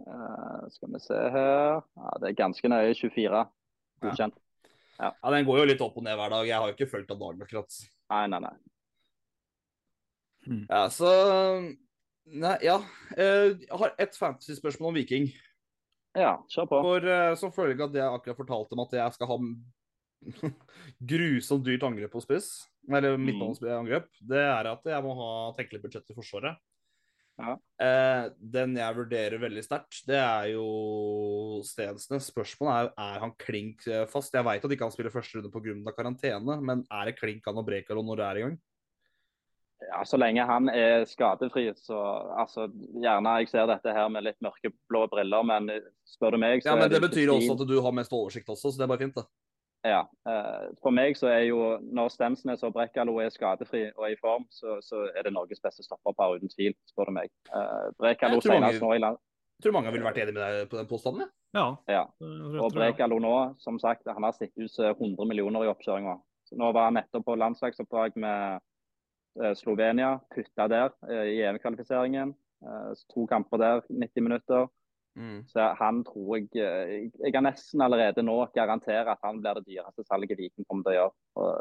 [0.00, 1.82] Uh, Skal vi se her.
[1.84, 3.42] Ja, det er ganske nøye 24.
[4.00, 4.38] Godkjent.
[4.40, 4.49] Ja,
[5.00, 6.48] Den går jo litt opp og ned hver dag.
[6.48, 7.78] Jeg har jo ikke fulgt av dagen akkurat.
[8.12, 8.56] Nei, nei, nei.
[10.68, 11.10] Ja, så
[12.30, 12.76] Nei, ja.
[13.16, 15.30] Eh, Jeg har ett fantasy-spørsmål om Viking.
[16.14, 16.80] Ja, kjør på.
[16.86, 19.38] For eh, Som følge av det jeg akkurat fortalte om at jeg skal ha
[21.12, 22.50] grusomt dyrt angrep på spiss,
[22.90, 26.60] eller midtbaneangrep, det er at jeg må ha tenkelig budsjett i Forsvaret.
[27.40, 27.56] Ja.
[27.80, 28.24] Eh,
[28.54, 32.28] den jeg vurderer veldig sterkt, det er jo Stensnes.
[32.30, 34.34] Spørsmålet er er han klink eh, fast.
[34.36, 35.94] Jeg veit at ikke han spiller første runde pga.
[35.96, 38.58] karantene, men er det klink han og Brekalo når det er i gang?
[39.80, 41.98] Ja, Så lenge han er skadefri, så
[42.36, 42.66] altså,
[43.00, 45.70] gjerne jeg ser dette her med litt mørkeblå briller, men
[46.04, 48.52] spør du meg, så Ja, men Det ikke betyr også at du har mest oversikt
[48.52, 49.24] også, så det er bare fint, det.
[49.86, 50.02] Ja.
[50.28, 54.20] eh, For meg så er jo når Stemsnes og Brekkalo er skadefri og er i
[54.20, 57.32] form, så, så er det Norges beste stopperpar uten tvil, spør du meg.
[57.48, 59.20] Uh, Brekkalo senest nå i land...
[59.60, 61.28] Jeg tror mange ville vært enig med deg på den påstanden.
[61.52, 61.66] Ja.
[61.90, 62.06] Ja.
[62.24, 62.70] Og.
[62.72, 66.14] Brekalo nå, som sagt, han har sittet ut 100 millioner i oppkjøringa.
[66.56, 68.62] Nå var han nettopp på landslagsoppdrag med
[69.42, 72.32] eh, Slovenia, putta der eh, i EM-kvalifiseringen.
[72.64, 74.70] Eh, To kamper der, 90 minutter.
[75.20, 75.40] Mm.
[75.50, 79.66] Så han tror jeg eh, Jeg kan nesten allerede nå garantere at han blir det
[79.66, 81.12] dyreste salget Viking kommer til å gjøre.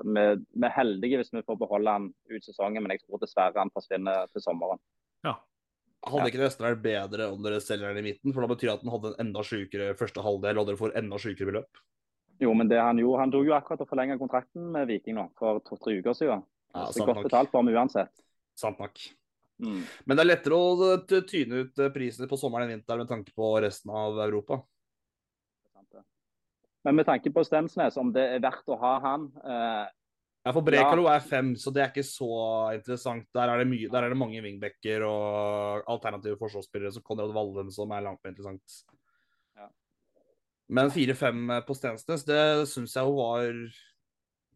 [0.05, 0.23] Vi
[0.55, 3.73] vi er heldige hvis vi får beholde han ut sesongen, men jeg tror dessverre han
[3.75, 4.79] forsvinner til sommeren.
[5.27, 5.35] Ja.
[6.07, 8.31] Hadde ikke det nesten vært bedre om dere selger den i midten?
[8.31, 10.95] For da betyr det at den hadde en enda sykere første halvdel, og dere får
[11.01, 11.83] enda sykere beløp.
[12.39, 15.27] Jo, men det han gjorde, han tok jo akkurat og forlenga kontrakten med Viking nå,
[15.39, 16.45] for to-tre uker siden.
[16.71, 18.13] Ja, så er godt betalt for ham uansett.
[18.55, 19.01] Sant nok.
[19.59, 19.83] Mm.
[20.07, 23.09] Men det er lettere å eh, tyne ut eh, prisene på sommeren enn vinteren med
[23.11, 24.61] tanke på resten av Europa.
[26.87, 29.89] Men med tanke på Stensnes, om det er verdt å ha han eh,
[30.47, 32.29] Ja, for Brekalo er fem, så det er ikke så
[32.77, 33.27] interessant.
[33.35, 37.67] Der er det, mye, der er det mange wingbacker og alternative forsvarsspillere som Konrad Wallen,
[37.75, 38.79] som er langt mer interessant.
[39.59, 39.67] Ja.
[40.71, 42.41] Men 4-5 på Stensnes, det
[42.71, 43.51] syns jeg jo var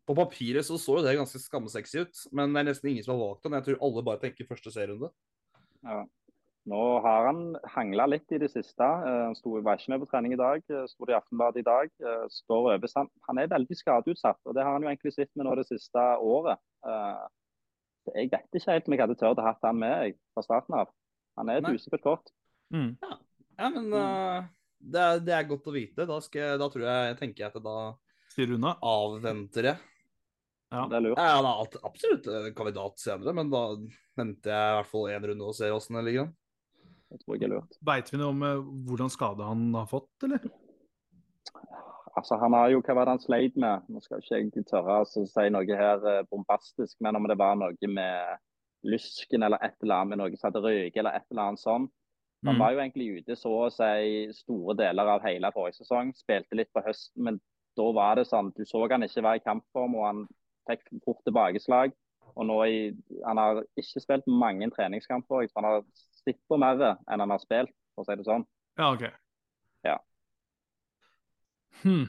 [0.07, 3.15] På papiret så så jo det ganske skammesexy ut, men det er nesten ingen som
[3.15, 3.55] har valgt den.
[3.55, 5.11] Jeg tror alle bare tenker første serierunde.
[5.83, 6.03] ja.
[6.63, 8.85] Nå har han hangla litt i det siste.
[8.87, 10.61] Eh, Han sto, var ikke med på trening i dag.
[10.71, 11.89] eh, Sto i Aftenbladet i dag.
[11.99, 12.87] eh, Står over.
[13.27, 15.99] Han, er veldig skadeutsatt, og det har han jo egentlig sett med nå det siste
[16.23, 16.57] året.
[16.87, 17.25] Eh,
[18.15, 20.75] Jeg vet ikke helt om jeg hadde turt å hatt han med jeg, fra starten
[20.75, 20.87] av.
[21.37, 22.31] Han er et usikkert kort.
[22.71, 22.95] Mm.
[23.59, 24.43] Ja, men uh,
[24.79, 26.07] det, er, det er godt å vite.
[26.07, 27.75] Da, skal jeg, da tror jeg, tenker jeg at da
[28.33, 28.73] Sier unna?
[28.81, 29.77] avventer jeg.
[30.73, 30.87] Ja.
[30.89, 31.19] Det er lurt.
[31.21, 33.59] Ja, han er absolutt en kandidat senere, men da
[34.17, 36.31] venter jeg i hvert fall én runde og ser åssen det ligger an.
[37.13, 37.75] Det tror jeg er lurt.
[37.85, 40.47] Veit vi noe om eh, hvordan skade han har fått, eller?
[42.15, 43.85] Altså, Han har jo hva var det han sleit med?
[43.89, 47.55] Nå skal ikke jeg tørre å si noe her eh, bombastisk, men om det var
[47.57, 48.41] noe med
[48.83, 51.89] lysken eller et eller annet med noe som hadde røyket eller et eller annet sånn.
[52.43, 52.59] Han Mm.
[52.59, 56.09] var jo egentlig ute så å si store deler av hele forrige sesong.
[56.13, 57.37] Spilte litt på høsten, men
[57.77, 60.27] da var det sånn Du så han ikke var i kampform, og han
[60.69, 61.93] fikk fort tilbakeslag.
[62.33, 62.79] Og nå i,
[63.27, 65.43] Han har ikke spilt mange treningskamper.
[65.43, 65.85] Jeg tror han har
[66.23, 68.45] sett på mer enn han har spilt, for å si det sånn.
[68.79, 69.05] Ja, OK.
[69.85, 69.99] Ja.
[71.83, 72.07] Hmm.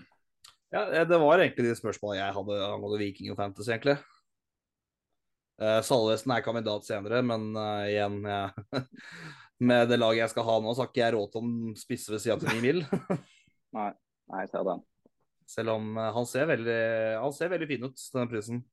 [0.73, 3.99] Ja, eh, Det var egentlig de spørsmålene jeg hadde angående Viking og Fantasy, egentlig.
[5.55, 8.49] Uh, Salvesen er kandidat senere, men uh, igjen ja.
[9.69, 12.11] Med det laget jeg skal ha nå, så har ikke jeg råd til å spisse
[12.11, 12.81] ved sida til 9 mil.
[13.77, 13.91] Nei,
[14.31, 14.83] nei, jeg ser den.
[15.47, 16.81] Selv om eh, han ser veldig,
[17.21, 18.65] han ser veldig fin ut, den prisen.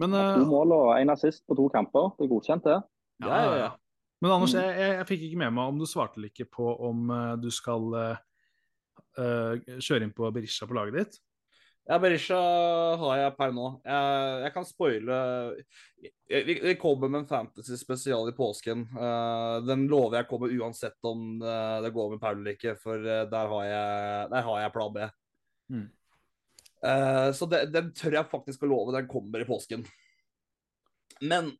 [0.00, 2.14] Men, To eh, mål og én assist på to kamper.
[2.18, 2.82] Det er godkjent, det.
[3.22, 3.72] ja, ja, ja.
[4.24, 4.62] Men Anders, Mm.
[4.62, 7.34] jeg, jeg, jeg fikk ikke med meg om du svarte eller ikke på om uh,
[7.36, 8.22] du skal uh,
[9.20, 11.18] eh, kjøre inn på Berisha på laget ditt.
[11.84, 12.38] Ja, Berisha
[12.96, 13.66] har jeg per nå.
[13.84, 15.18] Jeg, jeg kan spoile
[16.00, 18.86] Vi, vi kommer med en fantasy spesial i påsken.
[18.96, 23.52] Eh, den lover jeg kommer uansett om det går med Paul eller ikke, for der,
[23.52, 25.04] har jeg, der har jeg plan B.
[25.72, 25.88] Mm.
[26.84, 28.94] Eh, så det, den tør jeg faktisk å love.
[28.96, 29.84] Den kommer i påsken.
[31.24, 31.52] Men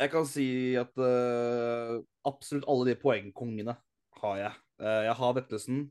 [0.00, 0.48] jeg kan si
[0.80, 3.74] at uh, absolutt alle de poengkongene
[4.22, 4.54] har jeg.
[4.80, 5.82] Uh, jeg har Vetlesen.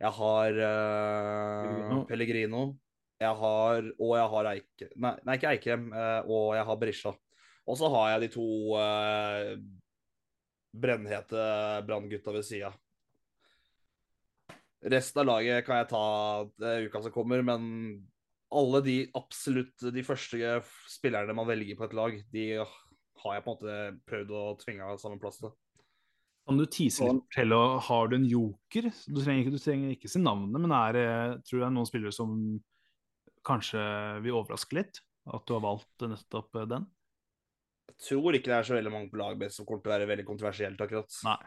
[0.00, 1.98] Jeg har Pellegrino.
[2.08, 2.62] Pellegrino.
[3.20, 5.84] Jeg har, og jeg har Eike, nei, nei, ikke Eikrem,
[6.26, 7.12] og jeg har Berisha.
[7.64, 8.46] Og så har jeg de to
[10.82, 11.44] brennhete
[11.86, 12.72] branngutta ved sida.
[14.84, 16.02] Resten av laget kan jeg ta
[16.68, 17.62] eh, uka som kommer, men
[18.54, 20.58] alle de absolutt de første
[20.92, 23.76] spillerne man velger på et lag, de har jeg på en måte
[24.10, 25.54] prøvd å tvinge av samme plass til.
[26.44, 28.90] Kan du tise litt fortelle, har du en joker?
[29.08, 31.76] Du trenger, ikke- du trenger ikke si navnet, men er, det- tror du det er
[31.78, 32.34] noen spillere som
[33.44, 33.80] kanskje
[34.22, 35.00] vil overraske litt?
[35.32, 36.84] At du har valgt nettopp den?
[37.88, 40.08] Jeg tror ikke det er så veldig mange på laget som kommer til å være
[40.12, 41.16] veldig kontroversielt akkurat.
[41.24, 41.38] Nei.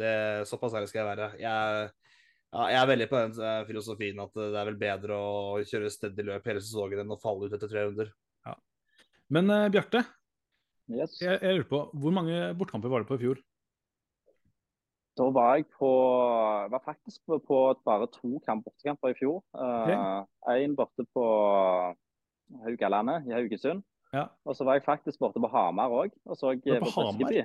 [0.00, 0.12] Det,
[0.48, 1.28] såpass ærlig skal jeg være.
[1.38, 1.90] Jeg,
[2.52, 5.92] ja, jeg er veldig på den eh, filosofien at det er vel bedre å kjøre
[5.92, 8.12] steady løp hele sesongen enn å falle ut etter tre runder.
[9.32, 10.02] Men uh, Bjarte,
[10.92, 11.14] Yes.
[11.22, 13.38] jeg, jeg lurer på, hvor mange bortkamper var det på i fjor?
[15.16, 15.88] Da var jeg på
[16.72, 19.40] var faktisk på, på bare to kamp, bortekamper i fjor.
[20.52, 21.24] Én borte på
[22.64, 23.84] Haugalandet i Haugesund.
[24.12, 24.26] Ja.
[24.44, 26.88] Og så var jeg faktisk borte på Hamar òg og så var eh, på?
[26.92, 27.44] Briskeby.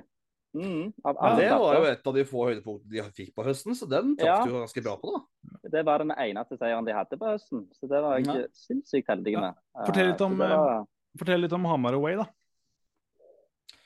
[0.56, 3.76] Mm, av Ja, det var jo et av de få høydepunktene de fikk på høsten,
[3.76, 4.46] så den traff Ja.
[4.46, 5.70] du ganske bra på, da.
[5.70, 8.48] Det var den eneste seieren de hadde på høsten, så det var jeg Ja.
[8.54, 9.54] sinnssykt heldig Ja.
[9.86, 10.86] Fortell Eh, litt om, var,
[11.18, 12.26] Fortell litt om Hamar Away, da.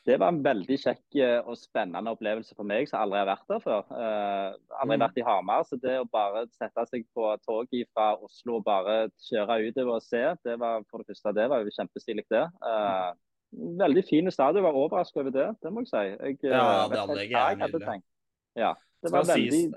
[0.05, 3.47] det var en veldig kjekk eh, og spennende opplevelse for meg, som aldri har vært
[3.51, 3.83] der før.
[3.91, 5.03] Uh, aldri Mm.
[5.05, 9.09] vært i Hamar, så det å bare sette seg på toget fra Oslo og bare
[9.29, 12.47] kjøre utover og se, det var for det første det var jo kjempestilig, det.
[12.65, 13.13] Eh,
[13.53, 16.03] veldig fine stadion, var overrasket over det, det må jeg si.
[16.11, 18.03] Jeg, eh, Ja, det anlegget er nydelig.
[18.55, 19.75] Ja, det var veldig sies-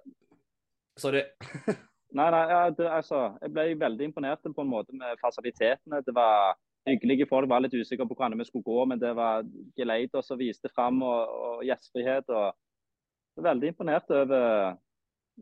[0.97, 1.23] Sorry.
[2.15, 5.99] Nei, nei, ja, det, altså, jeg ble veldig imponert på en måte med fasilitetene.
[6.07, 6.55] Det var
[6.87, 9.43] hyggelige folk, var litt usikre på hvordan vi skulle gå, men det var
[9.77, 12.31] Geleider som viste fram og, og gjestfrihet.
[12.31, 14.77] og Veldig imponert over,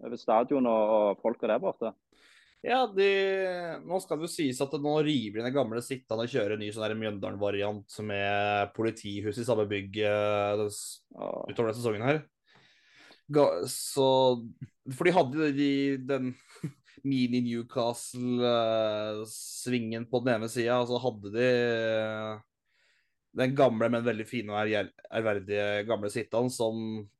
[0.01, 1.93] over stadion og, og folka der borte.
[2.63, 3.07] Ja, de,
[3.83, 6.61] nå skal det jo sies at nå river de den gamle Sittan og kjører en
[6.63, 10.71] ny sånn Mjøndalen-variant med politihus i samme bygg eh, Og,
[11.51, 12.19] utover denne sesongen her.
[13.35, 14.07] Ga, så
[14.95, 15.71] For de hadde de,
[16.07, 16.25] den
[17.11, 22.39] mini-Newcastle-svingen på den ene sida, og så hadde de eh,
[23.43, 26.75] den gamle, men veldig fine og ærverdige gamle Sittan, som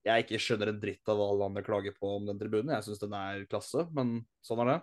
[0.07, 2.77] jeg ikke skjønner en dritt av hva alle andre klager på om den tribunen.
[2.77, 4.83] Jeg syns den er klasse, men sånn er det.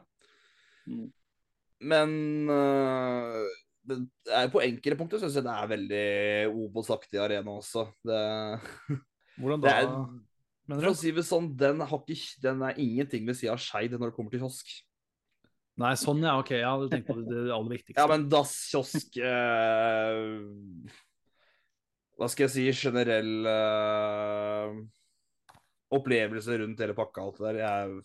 [1.80, 2.12] Men
[3.90, 3.98] det
[4.36, 6.08] er på enkelte punkter syns jeg det er veldig
[6.52, 7.86] Obos-aktig arena også.
[8.06, 8.20] Det,
[9.40, 9.88] Hvordan da, er,
[10.70, 13.96] for å si det sånn, den, har ikke, den er ingenting ved sida av Skeid
[13.96, 14.76] når det kommer til kiosk.
[15.80, 16.52] Nei, sånn ja, ok.
[16.60, 18.02] Ja, du tenker på det, det aller viktigste.
[18.02, 20.44] Ja, men dass, kiosk øh,
[22.20, 22.66] Hva skal jeg si?
[22.84, 24.82] Generell øh,
[25.96, 27.24] opplevelse rundt hele pakka.
[27.24, 27.62] Alt det der.
[27.64, 28.02] Jeg,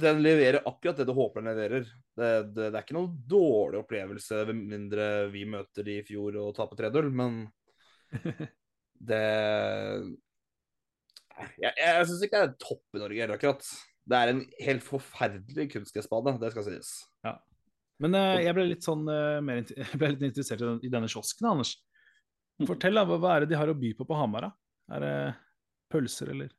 [0.00, 1.88] den leverer akkurat det du håper den leverer.
[2.16, 6.38] Det, det, det er ikke noen dårlig opplevelse, med mindre vi møter de i fjor
[6.40, 7.42] og taper 3-0, men
[9.10, 9.24] det
[11.58, 13.66] Jeg, jeg syns ikke det er topp i Norge heller, akkurat.
[14.08, 16.94] Det er en helt forferdelig kunstgressbane, det skal sies.
[17.98, 20.92] Men uh, jeg ble litt sånn uh, mer, jeg ble litt interessert i, den, i
[20.92, 21.74] denne kiosken, Anders.
[22.66, 24.48] Fortell, da, hva, er det de har å by på på Hamar?
[24.48, 24.96] da?
[24.96, 25.14] Er det
[25.92, 26.54] pølser, eller?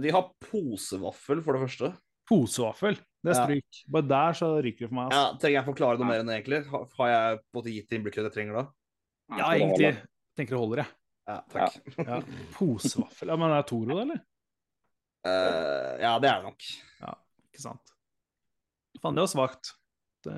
[0.00, 1.92] De har posevaffel, for det første.
[2.28, 2.98] Posevaffel.
[3.24, 3.44] Det er Ja.
[3.46, 3.82] stryk.
[3.90, 5.12] Bare der så ryker det for meg.
[5.12, 5.24] Ja.
[5.40, 6.60] Trenger jeg forklare noe mer enn det, egentlig?
[6.70, 8.64] Har, jeg på gitt det innblikket jeg trenger da?
[9.38, 9.92] Ja, egentlig.
[10.36, 10.92] Tenker det holder, jeg.
[11.28, 11.78] Ja, takk.
[11.98, 12.20] Ja.
[12.54, 13.28] Posevaffel.
[13.28, 14.20] Ja, men er det Toro, da, eller?
[15.26, 16.68] Uh, ja, det er det nok.
[17.50, 17.94] Ikke sant.
[19.02, 19.72] Faen, det var svakt.
[20.24, 20.34] Det,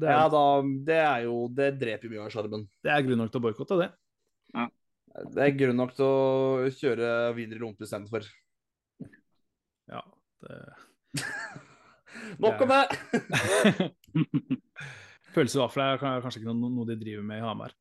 [0.00, 0.42] det, er, Ja, da,
[0.88, 2.62] det er jo Det dreper jo mye av sjarmen.
[2.80, 3.88] det er grunn nok til å boikotte det.
[5.34, 8.28] Det er grunn nok til å kjøre videre i lompe istedenfor.
[9.88, 10.04] Ja,
[10.44, 10.60] det
[12.42, 13.90] Nok om det!
[15.34, 17.74] Pølse og vafler er kanskje ikke noe, noe de driver med i Hamar.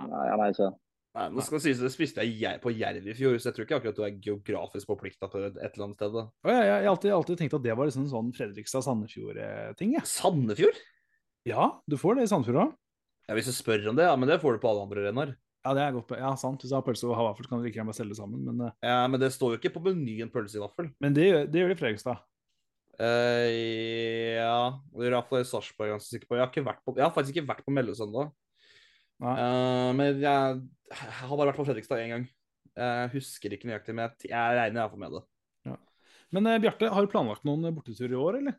[0.00, 0.70] Nei, jeg vet ikke.
[1.14, 3.66] Nei, nå skal det sies, det spiste jeg på Jerv i fjor, så jeg tror
[3.68, 6.16] ikke akkurat du er geografisk forplikta på et, eller annet sted.
[6.16, 6.24] da.
[6.42, 9.94] Og jeg, har alltid, alltid tenkt at det var liksom sånn Fredrikstad-Sandefjord-ting.
[9.94, 10.02] Ja.
[10.10, 10.80] Sandefjord?
[11.46, 12.74] ja, du får det i Sandefjord òg.
[13.28, 15.36] Ja, Hvis du spør om det, ja, men det får du på alle andre arenaer.
[15.64, 16.12] Ja, det er godt.
[16.20, 16.60] Ja, sant.
[16.60, 18.44] Hvis du har pølse og har vaffel, kan du like gjerne bare selge sammen.
[18.44, 18.76] Men, uh...
[18.84, 20.90] Ja, men det står jo ikke på menyen pølse i vaffel.
[21.00, 22.20] men det, det gjør de i Fredrikstad.
[22.94, 23.48] Uh,
[24.38, 24.58] ja,
[25.02, 26.36] iallfall i Sarpsborg, ganske sikker på.
[26.36, 26.94] Jeg har, ikke vært på.
[27.00, 28.32] jeg har faktisk ikke vært på Mellesøndag.
[29.24, 32.26] Eh, men jeg, jeg har bare vært på Fredrikstad én gang.
[32.74, 35.24] Jeg husker ikke nøyaktig, men jeg, jeg regner iallfall med det.
[36.34, 38.56] Men uh, Bjarte, har du planlagt noen borteturer i år, eller?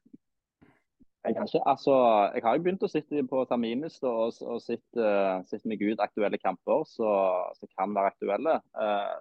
[1.25, 1.93] Jeg, ikke, altså,
[2.35, 5.05] jeg har jo begynt å sitte på terminliste og, og sitte,
[5.49, 8.59] sitte meg ut aktuelle kamper som kan være aktuelle.
[8.77, 9.15] Eh,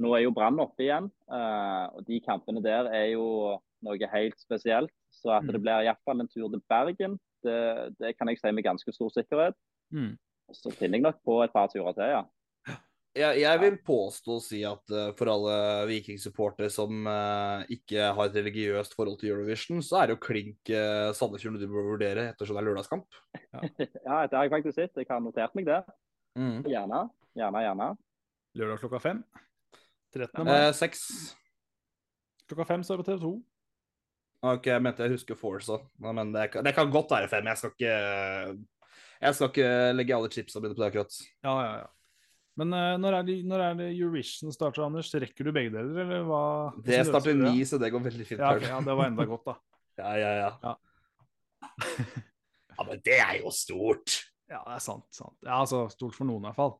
[0.00, 3.26] nå er jo Brann oppe igjen, eh, og de kampene der er jo
[3.84, 4.90] noe helt spesielt.
[5.12, 5.62] Så at det Mm.
[5.62, 9.54] blir iallfall en tur til Bergen, det, det kan jeg si med ganske stor sikkerhet.
[9.92, 10.16] Mm.
[10.52, 12.22] Så finner jeg nok på et par turer til, ja.
[13.14, 15.56] Jeg, jeg vil påstå å si at uh, for alle
[15.86, 20.72] Viking-supportere som uh, ikke har et religiøst forhold til Eurovision, så er det jo klink
[20.74, 23.20] uh, Sandefjord du bør vurdere ettersom det er lørdagskamp.
[23.54, 24.98] Ja, det har jeg faktisk sett.
[24.98, 25.78] Jeg har notert meg det.
[26.34, 26.66] Mm.
[26.66, 27.04] Gjerne.
[27.38, 27.88] Gjerne, gjerne.
[28.58, 29.24] Lørdag klokka fem.
[30.14, 30.42] 13.
[30.42, 30.54] mai.
[30.56, 31.06] Eh, seks.
[32.50, 33.34] Klokka fem så er det på TV 2.
[34.44, 37.46] Ok, jeg mente jeg husker Force òg, men det kan, det kan godt være fem.
[37.48, 37.94] Jeg skal ikke
[39.22, 41.20] Jeg skal ikke legge alle chipsa mine på det akkurat.
[41.46, 41.92] Ja, ja, ja.
[42.60, 45.10] Men eh, når, er det, når er det Eurovision starter, Anders?
[45.10, 46.42] Rekker du begge deler, eller hva?
[46.86, 48.38] Det starter ni, så det går veldig fint.
[48.38, 49.58] Ja, okay, ja, det var enda godt, da.
[49.94, 50.46] Ja, ja, ja.
[50.58, 50.72] Ja.
[52.78, 54.16] ja, men det er jo stort.
[54.50, 55.06] Ja, det er sant.
[55.14, 55.36] sant.
[55.44, 56.74] Ja, altså, Stort for noen, i hvert fall.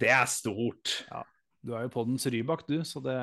[0.00, 0.94] Det er stort.
[1.60, 3.18] Du er jo poddens Rybak, du, så det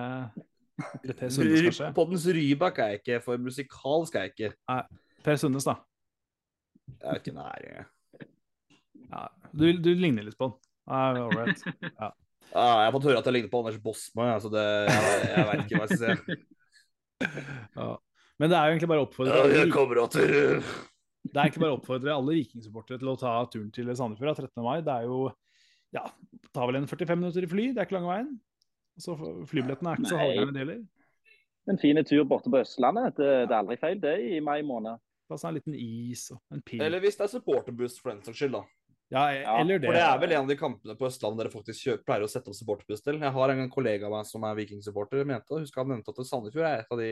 [1.18, 1.82] Per Sundnes.
[1.98, 4.52] Poddens Rybak er jeg ikke, for musikalsk er jeg ikke.
[5.26, 5.80] Per Sundnes, da.
[6.88, 7.94] Jeg er ikke nær engang.
[9.08, 9.26] Ja,
[9.58, 10.67] du, du ligner litt på han.
[10.92, 11.64] Ja, all right.
[12.48, 15.16] Ja, jeg har fått høre at jeg ligner på Anders Bosma, ja, så det, jeg,
[15.34, 16.38] jeg vet ikke hva jeg skal si.
[17.76, 17.88] Ja.
[18.38, 20.32] Men det er jo egentlig bare å oppfordre alle, kamerater.
[21.26, 24.64] det er egentlig bare å oppfordre alle vikingsupportere til å ta turen til Sandefjord 13.
[24.64, 24.78] mai.
[24.86, 25.26] Det er jo
[25.96, 26.04] ja,
[26.54, 28.32] tar vel en 45 minutter i fly, det er ikke lang veien.
[29.02, 30.24] Så flybillettene er ikke så Nei.
[30.26, 30.80] halvgærne, deler.
[31.68, 33.18] En fin tur borte på Østlandet.
[33.20, 35.00] Det, det er aldri feil, det, i mai måned.
[35.28, 36.82] Ta seg en liten is og en pil.
[36.84, 38.64] Eller hvis det er supporterbuss, for den saks skyld, da.
[39.10, 39.24] Ja,
[39.62, 39.88] eller det.
[39.88, 42.30] For det er vel en av de kampene på Østlandet dere faktisk kjøper, pleier å
[42.32, 43.20] sette opp supporterbuss til.
[43.24, 45.24] Jeg har en kollega av meg som er vikingsupporter.
[45.24, 47.12] mente, og Husker han nevnte at Sandefjord er et av de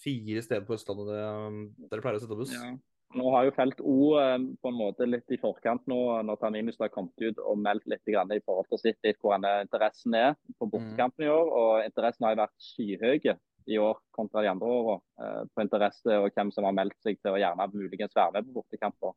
[0.00, 2.54] fire stedene på Østlandet det- dere pleier å sette opp buss.
[2.56, 2.72] Ja.
[3.16, 6.76] Nå har jo Felt O eh, på en måte litt i forkant nå, når Terminus
[6.80, 10.14] har kommet ut og meldt litt grann i forhold til sitt litt hvor denne interessen
[10.14, 11.52] er på bortekampen i år.
[11.52, 13.36] Og interessen har jo vært skyhøy
[13.68, 17.18] i år kontra de andre åra eh, på interesse og hvem som har meldt seg
[17.22, 19.14] til å gjerne muligens være med på bortekamper.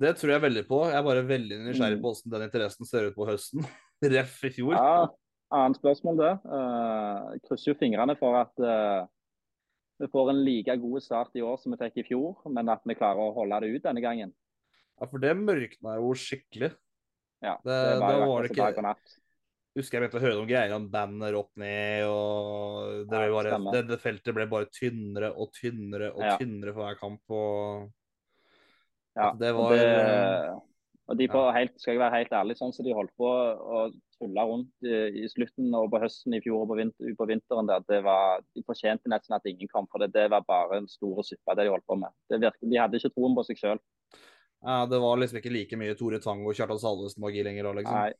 [0.00, 0.78] Det tror jeg veldig på.
[0.88, 2.02] Jeg er bare veldig nysgjerrig Mm.
[2.04, 3.64] på hvordan den interessen ser ut på høsten.
[4.14, 4.72] Ref i fjor.
[4.72, 5.08] Ja,
[5.52, 6.30] annet spørsmål det.
[6.48, 9.04] Jeg krysser jo fingrene for at uh,
[10.00, 12.80] vi får en like god start i år som vi fikk i fjor, men at
[12.88, 14.32] vi klarer å holde det ut denne gangen.
[15.00, 16.72] Ja, for det mørkna jo skikkelig.
[17.44, 19.14] Ja, Det, det var da var det som dag ikke og natt.
[19.76, 23.60] Husker jeg begynte å høre noen greier om banner opp ned, og det, Ja, bare,
[23.76, 26.34] det, det feltet ble bare tynnere og tynnere og Ja.
[26.40, 27.20] tynnere for hver kamp.
[27.30, 27.92] og
[29.16, 30.60] Ja, det var- det,
[31.10, 33.80] og de får helt, skal jeg være helt ærlig, sånn som de holdt på å
[34.20, 37.66] tulle rundt i, i slutten og på høsten i fjor og på, vinter, på vinteren,
[37.66, 39.88] der, det var, de fortjente nesten at ingen kom.
[39.90, 42.14] For det, det var bare en stor suppe, det de holdt på med.
[42.30, 43.80] Det virket, de hadde ikke troen på seg sjøl.
[44.62, 47.64] Ja, det var liksom ikke like mye Tore Tang og Kjartan Salvesen-magi lenger.
[47.64, 47.96] da, liksom.
[47.96, 48.12] Nei.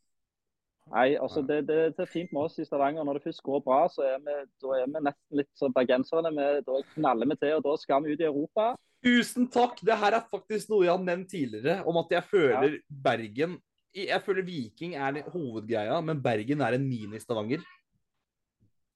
[0.90, 3.04] Nei, altså det, det, det er fint med oss i Stavanger.
[3.06, 6.32] Når det først går bra, så er vi, er vi nesten litt som bergenserne.
[6.66, 8.72] Da knaller vi til, og da skal vi ut i Europa.
[9.04, 9.78] Tusen takk!
[9.80, 13.58] Det her er faktisk noe jeg har nevnt tidligere, om at jeg føler Bergen
[13.96, 17.64] Jeg føler Viking er hovedgreia, men Bergen er en mini-Stavanger.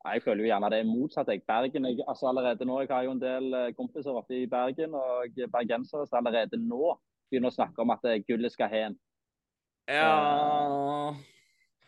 [0.05, 1.31] Jeg føler jo gjerne det er motsatt.
[1.33, 1.41] Jeg.
[1.49, 4.93] Bergen, jeg, altså allerede nå, jeg har jo en del eh, kompiser oppe i Bergen
[4.95, 6.93] og bergensere som allerede nå
[7.33, 8.99] begynner å snakke om at eh, gullet skal hen.
[9.89, 11.15] Ja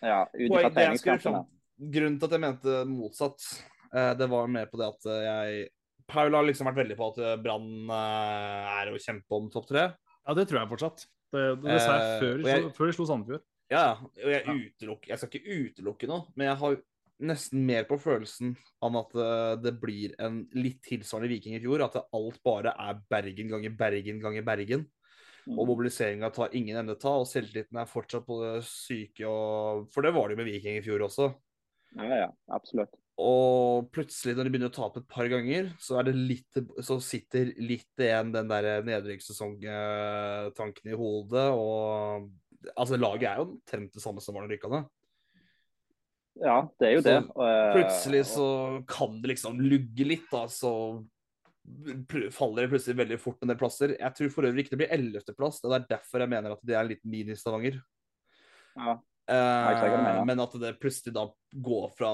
[0.02, 1.44] Ja, ut Poeng- fra det jeg skulle treningskampene.
[1.92, 3.46] Grunnen til at jeg mente motsatt,
[3.92, 5.68] eh, det var mer på det at eh, jeg
[6.08, 9.66] Paul har liksom vært veldig på at eh, Brann eh, er å kjempe om topp
[9.70, 9.86] tre.
[10.26, 11.06] Ja, det tror jeg fortsatt.
[11.34, 13.42] Det, det sa jeg Eh, før, de jeg- før de slo Sandefjord.
[13.70, 13.94] Ja, ja.
[14.24, 14.96] Og jeg, Ja.
[15.10, 16.76] jeg skal ikke utelukke noe, men jeg har
[17.18, 18.54] nesten mer på følelsen
[18.84, 21.82] av at eh, det blir en litt tilsvarende Viking i fjor.
[21.86, 24.86] At alt bare er Bergen ganger Bergen ganger Bergen.
[25.48, 25.68] Og Mm.
[25.70, 29.22] mobiliseringa tar ingen ende ta, og selvtilliten er fortsatt på det syke.
[29.26, 29.88] Og...
[29.94, 31.28] For det var det jo med Viking i fjor også.
[31.96, 32.90] Ja, ja, absolutt.
[33.16, 36.52] Og plutselig, når de begynner å tape et par ganger, så, er det litt,
[36.84, 41.46] så sitter litt igjen den der nedrykkssesongtanken i hodet.
[41.56, 42.28] Og
[42.74, 44.84] altså, laget er jo omtrent det samme som var da de rykka ned.
[46.44, 47.16] Ja, det er jo Så det.
[47.46, 48.48] Eh, Plutselig så
[48.92, 51.00] kan det liksom lugge litt, da, så
[52.36, 53.96] faller det plutselig veldig fort en del plasser.
[53.96, 55.60] Jeg tror for øvrig ikke det blir ellevteplass.
[55.64, 57.76] Det er derfor jeg mener at det er en liten mini-Stavanger.
[58.76, 61.24] Ja, Jeg men at det plutselig da
[61.66, 62.10] går fra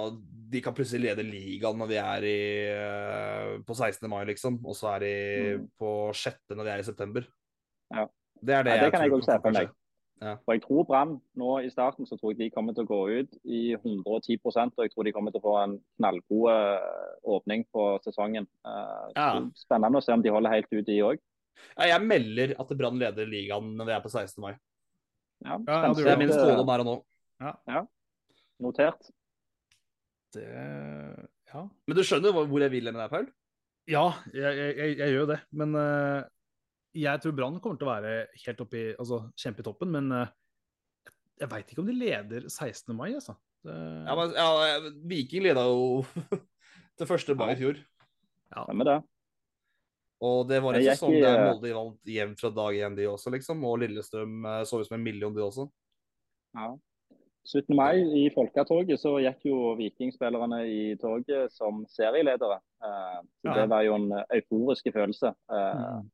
[0.52, 2.38] De kan plutselig lede ligaen når de er i,
[2.72, 4.08] eh, på 16.
[4.08, 4.58] mai, liksom.
[4.64, 5.68] Og så er de Mm.
[5.80, 6.56] på 6.
[6.56, 7.26] når de er i september.
[7.92, 8.06] Ja.
[8.42, 9.70] Det er det, Ja, det jeg kan jeg tror også se for meg.
[10.22, 10.32] Ja.
[10.46, 13.20] Og jeg tror Brann nå i starten så tror jeg de kommer til å gå
[13.20, 17.64] ut i 110% og jeg tror de kommer til å få en knallgod eh, åpning
[17.74, 18.46] på sesongen.
[18.64, 19.40] Uh, Ja.
[19.56, 21.18] Spennende å se om de holder helt ut, de òg.
[21.76, 24.38] Ja, jeg melder at Brann leder ligaen når vi er på 16.
[24.40, 24.54] mai.
[25.42, 26.96] Ja, Ja, ja, Det er min spådom her og nå.
[27.42, 27.84] Ja,
[28.62, 29.10] Notert.
[30.34, 30.48] Det
[31.52, 31.68] Ja.
[31.86, 33.26] Men du skjønner hvor hvor jeg vil med deg, Paul?
[33.90, 35.40] Ja, jeg, jeg, jeg, gjør jo det.
[35.50, 36.22] Men uh,
[36.94, 38.12] jeg tror Brann kommer til å være
[38.46, 40.30] helt oppi, Altså kjempe i toppen, men uh,
[41.42, 42.94] jeg veit ikke om de leder 16.
[42.96, 43.34] mai, altså.
[43.62, 46.02] Det, Ja, men, ja, Viking leda jo
[46.98, 47.34] til 1.
[47.38, 47.82] mai i fjor.
[48.52, 48.64] Ja.
[48.64, 48.98] Stemmer det.
[50.22, 52.94] Og det var en Jeg sesong i, der eh, Molde vant jevnt fra dag én,
[52.94, 53.62] de også, liksom.
[53.66, 55.66] Og Lillestrøm eh, så ut som en million, de også.
[56.54, 56.70] Ja.
[57.42, 57.74] 17.
[57.74, 62.60] mai i Folketoget så gikk jo vikingspillerne i toget som serieledere.
[62.84, 63.56] Eh, så Ja.
[63.60, 65.34] Det var jo en euforisk følelse.
[65.50, 66.10] Eh, Mm.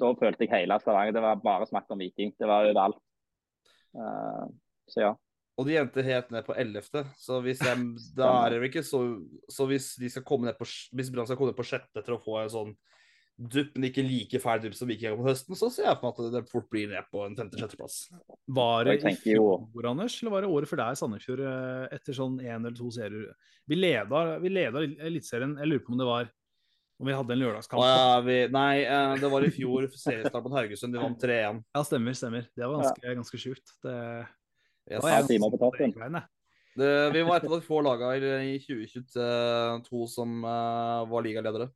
[0.00, 1.12] Da følte jeg hele Stavanger.
[1.12, 2.32] Det var bare snakk om Viking.
[2.38, 2.96] Det var overalt.
[4.88, 5.10] Så ja.
[5.58, 7.76] Og de endte helt ned på 11., så hvis jeg,
[8.16, 9.02] da er det ikke så
[9.50, 12.16] Så hvis de skal komme ned på Hvis Brann skal komme ned på sjette etter
[12.16, 12.72] å få en sånn
[13.40, 16.18] dupp, men ikke like fæl dupp som Viking på høsten, så ser jeg for meg
[16.20, 18.02] at det fort blir ned på en femte-sjetteplass.
[18.60, 22.36] Var det i fjor, Anders, eller var det året før der Sandefjord eh, etter sånn
[22.42, 23.30] én eller to serier?
[23.70, 26.30] Vi leda, vi leda Eliteserien, jeg lurer på om det var
[27.00, 27.80] Om vi hadde en lørdagskamp.
[27.80, 30.92] Ja, vi, nei, eh, det var i fjor seriestart mot Haugesund.
[30.92, 31.62] De vant 3-1.
[31.72, 32.50] Ja, stemmer, stemmer.
[32.52, 33.72] Det var ganske, ganske sjukt.
[33.80, 33.94] Det,
[34.84, 35.96] det var jeg ganske toppen.
[35.96, 36.22] jeg.
[36.76, 41.70] Det, vi var et av de få lagene i 2022 som uh, var ligaledere.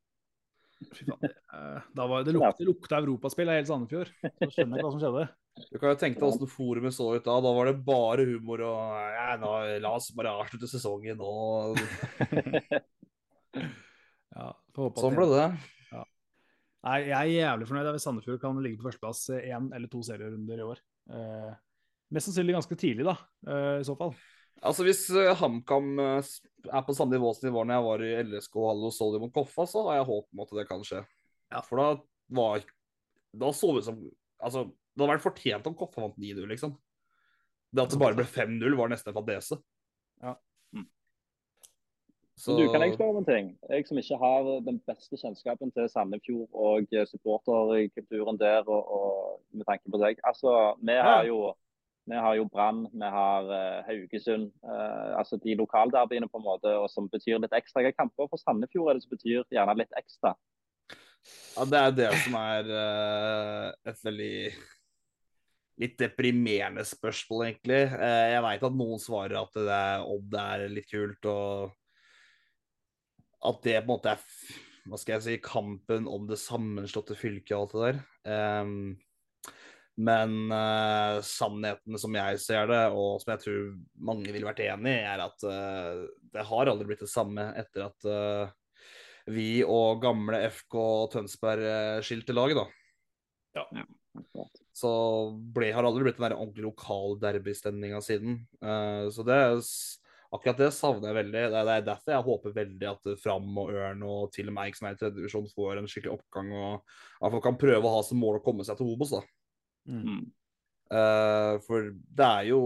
[0.93, 4.11] Fy faen, det, eh, da var, det lukte, det lukta europaspill av hele Sandefjord.
[4.21, 5.25] Så skjønner jeg ikke hva som skjedde.
[5.71, 7.37] Du kan jo tenke deg hvordan forumet så ut da.
[7.45, 11.31] Da var det bare humor og ja, nå, La oss bare avslutte sesongen nå.
[14.35, 15.45] Ja, får håpe Sånn ble det.
[16.85, 20.59] Nei, jeg er jævlig fornøyd hvis Sandefjord kan ligge på førsteplass én eller to serierunder
[20.59, 20.81] i år.
[21.17, 21.53] Eh,
[22.13, 23.15] mest sannsynlig ganske tidlig, da,
[23.49, 24.11] eh, i så fall.
[24.63, 26.31] Altså Hvis eh, HamKam eh,
[26.71, 29.21] er på samme nivå som de var når jeg var i LSK og Hallo Soldi
[29.21, 31.03] mot Koffa, så har jeg håp om at det kan skje.
[31.53, 31.61] Ja.
[31.65, 31.89] For da
[32.35, 32.65] var
[33.35, 33.99] Da så det ut som
[34.45, 36.75] Altså, det hadde vært fortjent om Koffa vant 9-0, liksom.
[37.75, 39.57] Det at det bare ble 5-0, var nesten en fadese.
[40.23, 40.35] Ja.
[42.35, 43.45] Så Du, kan jeg spørre om en ting?
[43.71, 49.55] Jeg som ikke har den beste kjennskapen til Sandefjord og eh, supporterkulturen der, og, og
[49.55, 50.19] med tanke på deg.
[50.27, 51.53] Altså, vi har jo
[52.05, 54.51] vi har jo Brann, vi har eh, Haugesund.
[54.63, 57.81] eh, altså De lokalderbyene på en måte, og som betyr litt ekstra.
[57.81, 60.35] Hvilke kamper for Sandefjord er det som betyr gjerne litt ekstra?
[61.55, 64.35] Ja, det er det som er eh, et veldig
[65.81, 67.81] litt deprimerende spørsmål, egentlig.
[67.99, 71.73] Jeg veit at noen svarer at det er, Odd er litt kult, og
[73.45, 74.23] at det på en måte er
[74.85, 78.01] hva skal jeg si, kampen om det sammenslåtte fylket og alt det der.
[78.35, 78.77] Ehm,
[79.95, 83.65] men uh, sannheten som jeg ser det, og som jeg tror
[84.09, 87.87] mange ville vært enig i, er at uh, det har aldri blitt det samme etter
[87.87, 88.53] at uh,
[89.31, 90.77] vi og gamle FK
[91.15, 92.65] Tønsberg eh, skilte laget, da.
[93.55, 93.85] Ja.
[94.75, 94.89] Så
[95.55, 98.43] ble, har aldri blitt den der ordentlig lokal derbystemninga siden.
[98.61, 99.55] Eh, så det er
[100.35, 101.41] akkurat det savner jeg veldig.
[101.41, 104.51] Det er, det er derfor jeg håper veldig at eh, Fram og Ørn og til
[104.51, 107.47] og med Eik som er i tredje divisjon får en skikkelig oppgang og at folk
[107.47, 109.23] kan prøve å ha som mål å komme seg til Obos, da.
[109.85, 110.21] Mm.
[110.91, 112.61] Eh, for det er jo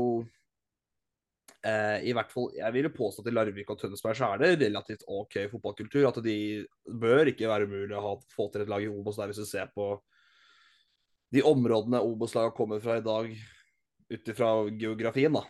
[1.64, 4.42] uh, I hvert fall, Jeg vil jo påstå at i Larvik og Tønsberg så er
[4.42, 6.08] det relativt OK fotballkultur.
[6.10, 6.38] At de
[6.86, 9.48] bør ikke være umulig å ha, få til et lag i Obos der, hvis du
[9.50, 9.94] ser på
[11.30, 13.32] de områdene Obos-laget kommer fra i dag,
[14.10, 15.44] ut ifra geografien, da.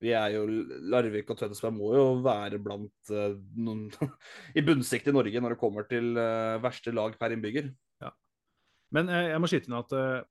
[0.00, 0.44] Vi er jo,
[0.92, 3.86] Larvik og Tønsberg må jo være blant uh, noen
[4.58, 7.70] i bunnsiktet i Norge når det kommer til uh, verste lag per innbygger.
[8.94, 10.22] Men eh, jeg må skyte inn at eh,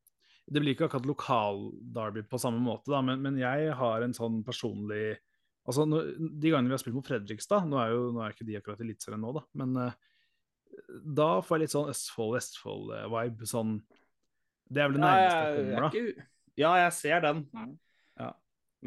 [0.47, 4.43] det blir ikke akkurat lokal-derby på samme måte, da, men, men jeg har en sånn
[4.45, 5.17] personlig
[5.65, 5.97] Altså, nå,
[6.37, 8.83] De gangene vi har spilt mot Fredrikstad Nå er jo nå er ikke de akkurat
[8.85, 9.95] Eliteserien nå, da, men eh,
[11.17, 13.47] da får jeg litt sånn Østfold-Vestfold-vibe.
[13.49, 13.71] Sånn
[14.69, 15.89] Det er vel det nærmeste jeg jeg- kommer, er da.
[15.89, 16.27] ikke-
[16.61, 17.41] ja, jeg ser den.
[18.19, 18.29] Ja.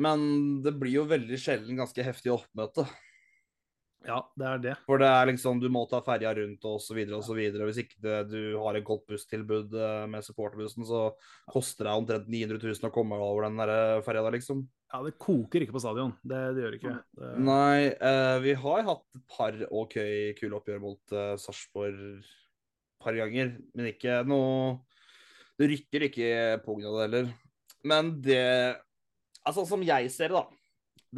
[0.07, 2.87] Men det blir jo veldig sjelden ganske heftig oppmøte.
[4.07, 4.73] Ja, det er det.
[4.87, 7.67] For det er liksom, du må ta ferja rundt og så videre og så videre.
[7.67, 11.01] Hvis ikke det, du har et godt busstilbud eh, med supporterbussen, så
[11.51, 14.63] koster det omtrent 900 000 å komme over den der eh, ferja der, liksom.
[14.89, 16.15] Ja, Det koker ikke på stadion.
[16.23, 16.93] Det, det gjør det ikke.
[17.19, 19.97] Det, Nei, eh, vi har hatt et par OK
[20.39, 24.79] kule oppgjør mot eh, Sarpsborg et par ganger, men ikke noe
[25.59, 26.31] Det rykker ikke
[26.63, 27.35] på grunn av det heller.
[27.87, 28.45] Men det
[29.49, 30.47] Altså, som jeg ser det, da.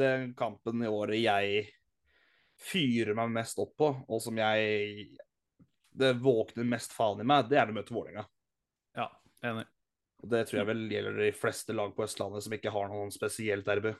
[0.01, 1.65] Den kampen i året jeg
[2.61, 5.17] fyrer meg mest opp på, og som jeg
[5.97, 8.27] Det våkner mest faen i meg, det er å møte Vålerenga.
[8.97, 9.09] ja,
[9.43, 9.65] enig.
[10.23, 13.11] Og det tror jeg vel gjelder de fleste lag på Østlandet som ikke har noen
[13.11, 13.95] spesielt derby.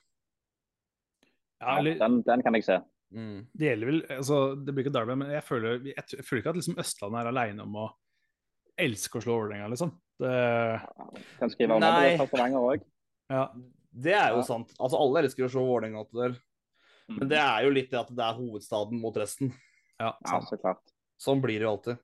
[1.61, 2.77] Ja, eller, Den, den kan jeg se.
[3.11, 3.41] Mm.
[3.59, 6.53] det gjelder vel altså, Det blir ikke derby, men jeg føler, jeg, jeg føler ikke
[6.53, 7.87] at liksom Østlandet er aleine om å
[8.81, 9.91] elske å slå Vålerenga, liksom.
[10.21, 10.31] Det,
[11.41, 12.15] Kan skrive om Nei.
[12.15, 12.85] det
[13.31, 13.43] ja.
[13.91, 14.47] Det er jo Ja.
[14.47, 14.71] sant.
[14.79, 16.05] Altså, alle elsker å slå Vålerenga.
[17.19, 19.51] Men det er jo litt det at det er hovedstaden mot resten.
[20.01, 20.15] ja,
[20.47, 20.83] så klart.
[21.21, 21.99] Sånn blir det jo alltid.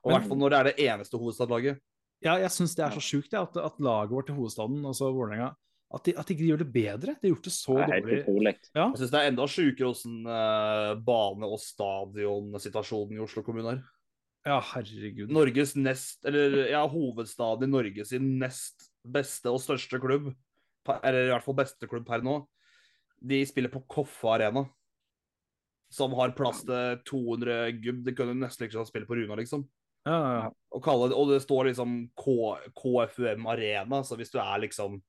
[0.00, 1.80] Og i hvert fall når det er det eneste hovedstadlaget.
[2.24, 5.50] ja jeg syns det er så sjukt at, at laget vårt i hovedstaden, altså Vålerenga,
[5.90, 7.14] at de, at de ikke gjør det bedre.
[7.18, 8.52] De har gjort det så Det er dårlig.
[8.74, 13.72] Ja, Jeg syns det er enda sjukere åssen uh, bane- og stadionsituasjonen i Oslo kommune
[13.76, 13.80] er.
[14.46, 15.32] ja herregud.
[15.34, 20.30] Norges nest, eller ja, hovedstaden i Norge sin nest beste og største klubb,
[20.86, 22.38] per- eller i hvert fall beste klubb per nå,
[23.20, 24.64] de spiller på Koffa Arena.
[25.90, 28.04] Som har plass til 200 gubb.
[28.06, 29.64] Det kunne nesten ikke godt spille på Runa, liksom.
[30.06, 30.50] Ja, ja, ja.
[30.72, 32.34] Og, kalle og det står liksom K,
[32.78, 35.00] KFUM Arena, så hvis du er liksom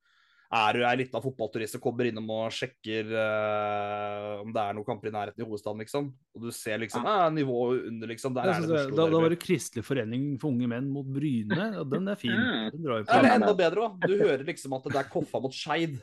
[0.52, 4.88] er du ei lita fotballturist og kommer innom og sjekker uh, om det er noen
[4.88, 7.30] kamper i nærheten i hovedstaden, liksom, og du ser liksom ja.
[7.32, 10.52] nivået under, liksom, der er det det, Oslo da, da var det Kristelig forening for
[10.52, 11.70] unge menn mot Bryne.
[11.78, 12.36] Ja, den er fin.
[12.36, 12.66] Mm.
[12.76, 13.22] Den drar på.
[13.32, 14.12] enda bedre, da.
[14.12, 16.02] Du hører liksom at det er Koffa mot Skeid.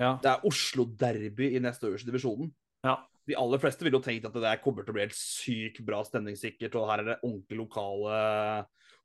[0.00, 0.16] Ja.
[0.22, 2.50] Det er Oslo Derby i neste øverste divisjonen.
[2.86, 2.98] Ja.
[3.26, 5.80] De aller fleste ville jo tenkt at det der kommer til å bli helt sykt
[5.86, 8.18] bra stemningssikkert, og her er det ordentlig lokale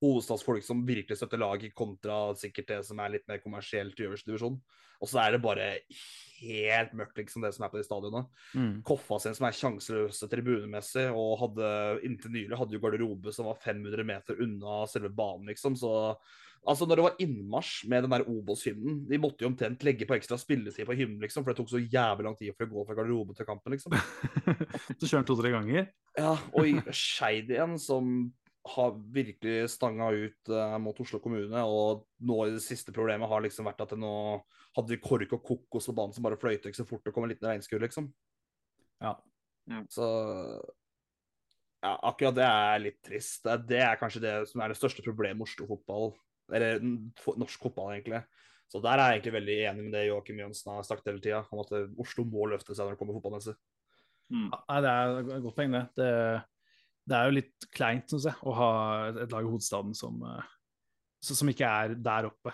[0.02, 4.30] hovedstadsfolk som virkelig støtter laget, kontra sikkert det som er litt mer kommersielt i øverste
[4.30, 4.60] divisjon.
[5.02, 5.68] Og så er det bare
[6.42, 8.28] helt mørkt, liksom, det som er på de stadionene.
[8.54, 8.76] Mm.
[8.86, 11.72] Koffa sin som er sjanseløse tribunemessig, og hadde
[12.06, 15.78] inntil nylig hadde jo garderobe som var 500 meter unna selve banen, liksom.
[15.78, 15.92] Så
[16.68, 20.18] altså, når det var innmarsj med den der Obos-hymnen, de måtte jo omtrent legge på
[20.18, 22.86] ekstra spilletid på hymnen, liksom, for det tok så jævlig lang tid for å gå
[22.90, 23.98] fra garderobe til kampen, liksom.
[25.00, 25.90] du kjører to-tre ganger?
[26.20, 28.32] Ja, og i Skeid igjen, som
[28.76, 31.64] har virkelig stanga ut uh, mot Oslo kommune.
[31.66, 34.14] Og nå i det siste problemet har liksom vært at det nå
[34.78, 37.26] hadde vi kork og kokos på banen som bare fløyte ikke så fort det kom
[37.26, 38.12] en liten regnskur, liksom.
[39.02, 39.16] Ja.
[39.70, 39.82] Ja.
[39.90, 40.06] Så
[41.82, 43.42] ja, akkurat det er litt trist.
[43.46, 46.14] Det, det er kanskje det som er det største problemet med Oslo fotball.
[46.52, 48.22] Eller norsk fotball, egentlig.
[48.72, 51.42] Så der er jeg egentlig veldig enig med det Joakim Jønsen har sagt hele tida,
[51.52, 53.56] om at eh, Oslo må løfte seg når det kommer fotballmessig.
[54.32, 54.48] Mm.
[54.48, 55.84] Ja, det er et godt poeng, det.
[56.00, 56.12] det.
[57.12, 58.72] Det er jo litt kleint, syns jeg, å ha
[59.10, 60.54] et lag i hovedstaden som, eh,
[61.28, 62.54] som ikke er der oppe.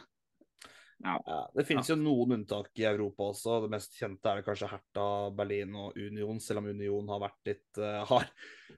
[1.05, 1.17] Ja,
[1.53, 3.59] det finnes jo noen unntak i Europa også.
[3.63, 5.05] Det mest kjente er det kanskje Hertha,
[5.37, 8.25] Berlin og Union, selv om Union har vært litt eh, har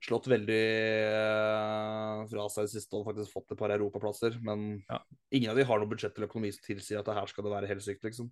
[0.03, 0.59] slått veldig
[1.07, 4.35] eh, fra seg i siste og faktisk fått et par europaplasser.
[4.43, 4.99] Men Ja.
[5.31, 7.55] ingen av de har noe budsjett eller økonomi som tilsier at det her skal det
[7.55, 8.31] være helt sykt, liksom.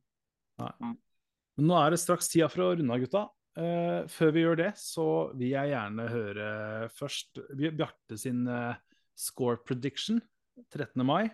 [0.60, 3.26] Men nå er det straks tida for å runde av, gutta.
[3.58, 6.50] Uh, før vi gjør det, så vil jeg gjerne høre
[6.94, 8.78] først Bjarte sin uh,
[9.18, 10.20] score prediction
[10.70, 11.02] 13.
[11.08, 11.32] mai.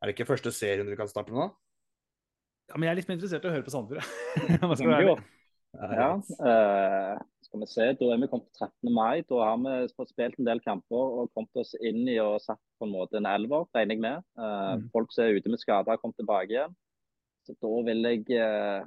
[0.00, 1.50] Er det ikke første serien du kan starte nå?
[2.70, 4.06] Ja, men jeg er litt mer interessert i å høre på Sandefjord.
[5.70, 7.84] Ja, uh, skal vi se.
[7.94, 8.90] Da er vi kommet til 13.
[8.90, 9.20] mai.
[9.28, 12.58] Da har vi fått spilt en del kamper og kommet oss inn i og satt
[12.80, 14.24] på en måte en elver, regner jeg med.
[14.34, 14.88] Uh, Mm.
[14.94, 16.74] Folk som er ute med skader, har kommet tilbake igjen.
[17.46, 18.82] Så da vil jeg uh,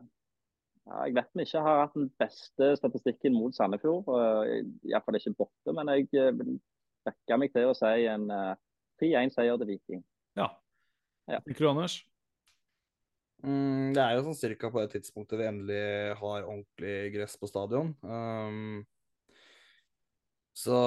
[0.87, 4.07] ja, Jeg vet vi ikke har hatt den beste statistikken mot Sandefjord.
[4.07, 6.57] Uh, Iallfall ikke borte, men jeg vil
[7.07, 8.53] dekke meg til å si en eh,
[9.01, 10.03] 3-1-seier til Viking.
[10.39, 10.47] Ja.
[11.29, 11.39] Ja.
[11.39, 12.01] Tenker du, Anders?
[13.43, 15.83] Mm, det er jo sånn cirka på det tidspunktet vi endelig
[16.19, 17.91] har ordentlig gress på stadion.
[18.03, 18.83] Um,
[20.55, 20.77] så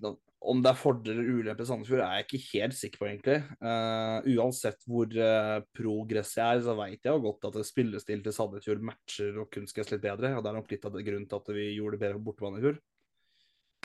[0.00, 3.08] da, om det er fordeler eller ulemper i Sandefjord, er jeg ikke helt sikker på,
[3.10, 3.36] egentlig.
[3.60, 8.36] Uh, uansett hvor uh, pro gresset er, så veit jeg jo godt at spillestil til
[8.36, 10.32] Sandefjord matcher og kunstgress litt bedre.
[10.36, 12.62] Og det er nok litt av grunnen til at vi gjorde det bedre på bortebane
[12.62, 12.80] i fjor.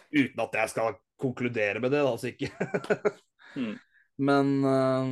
[0.08, 2.54] Uten at jeg skal konkludere med det, da, så ikke.
[3.58, 3.78] Mm.
[4.22, 5.12] Men uh,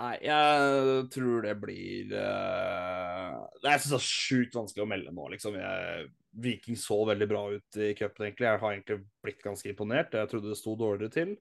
[0.00, 5.58] Nei, jeg tror det blir uh, Det er så sjukt vanskelig å melde nå, liksom.
[5.60, 6.06] Jeg,
[6.40, 8.46] Viking så veldig bra ut i cupen, egentlig.
[8.46, 10.14] Jeg har egentlig blitt ganske imponert.
[10.16, 11.34] Jeg trodde det sto dårligere til.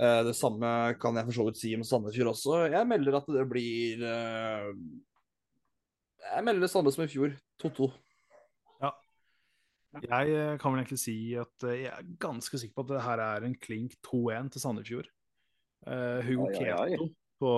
[0.00, 0.70] Uh, det samme
[1.00, 2.56] kan jeg for så vidt si om Sandefjord også.
[2.72, 4.72] Jeg melder at det blir uh,
[6.24, 7.36] Jeg melder det samme som i fjor.
[7.62, 7.92] 2-2.
[9.96, 13.46] Jeg kan vel egentlig si at jeg er ganske sikker på at det her er
[13.46, 15.08] en klink 2-1 til Sandefjord.
[16.26, 16.50] Hugo.
[16.52, 17.06] Keto
[17.42, 17.52] på,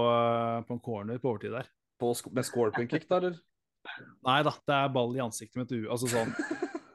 [0.68, 1.68] på en corner på overtid der.
[1.99, 3.39] På, score med scorpion kick, da, eller?
[4.29, 5.74] Nei da, det er ball i ansiktet mitt.
[5.91, 6.35] Altså sånn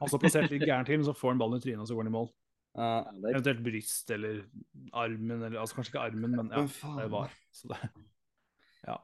[0.04, 2.04] Altså plassert litt gærent til, men så får han ballen i trynet, og så går
[2.04, 2.26] han i mål.
[2.74, 4.42] Er Eventuelt bryst eller
[4.92, 6.98] armen, eller altså kanskje ikke armen, men ja, faen.
[6.98, 7.32] det var.
[7.54, 7.78] Så det,
[8.84, 8.96] ja.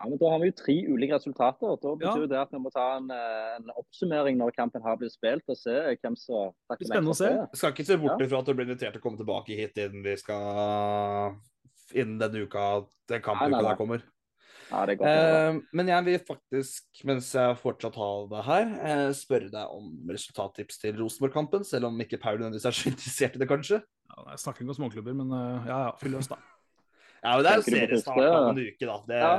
[0.00, 1.74] Ja, men Da har vi jo tre ulike resultater.
[1.82, 2.28] Da betyr Ja.
[2.30, 5.74] det at vi må ta en, en oppsummering når kampen har blitt spilt, og se
[6.04, 7.32] hvem som Det blir spennende å se.
[7.32, 9.80] Jeg skal ikke se bort ifra at du blir invitert til å komme tilbake hit
[9.80, 11.34] innen vi skal
[11.94, 13.68] Innen denne uka, den Nei, kampuka nei, nei.
[13.68, 14.02] der kommer.
[14.70, 15.08] Ja, det er godt.
[15.10, 19.88] Eh, men jeg vil faktisk, mens jeg fortsatt har det her, eh, spørre deg om
[20.10, 23.80] resultattips til Rosenborg-kampen, selv om ikke Paul nødvendigvis er så interessert i det, kanskje.
[24.10, 26.38] Ja, snakker ikke om småklubber, men eh, ja ja, fyll løs, da.
[27.20, 28.96] Ja, men det er jo seriestart om en uke, da.
[29.10, 29.36] Det, Ja.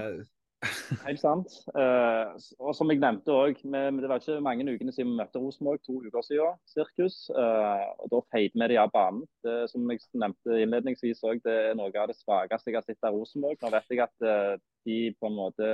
[0.62, 1.54] Helt sant.
[1.74, 5.82] Eh, og som jeg nevnte òg, det var ikke mange ukene siden vi møtte Rosenborg,
[5.86, 7.18] to uker siden, sirkus.
[7.34, 9.24] Eh, og da feide vi de av banen.
[9.46, 13.10] Det, som jeg nevnte innledningsvis òg, det er noe av det svakeste jeg har sett
[13.10, 13.58] av Rosenborg.
[13.62, 14.56] Nå vet jeg at eh,
[14.86, 15.68] de på en måte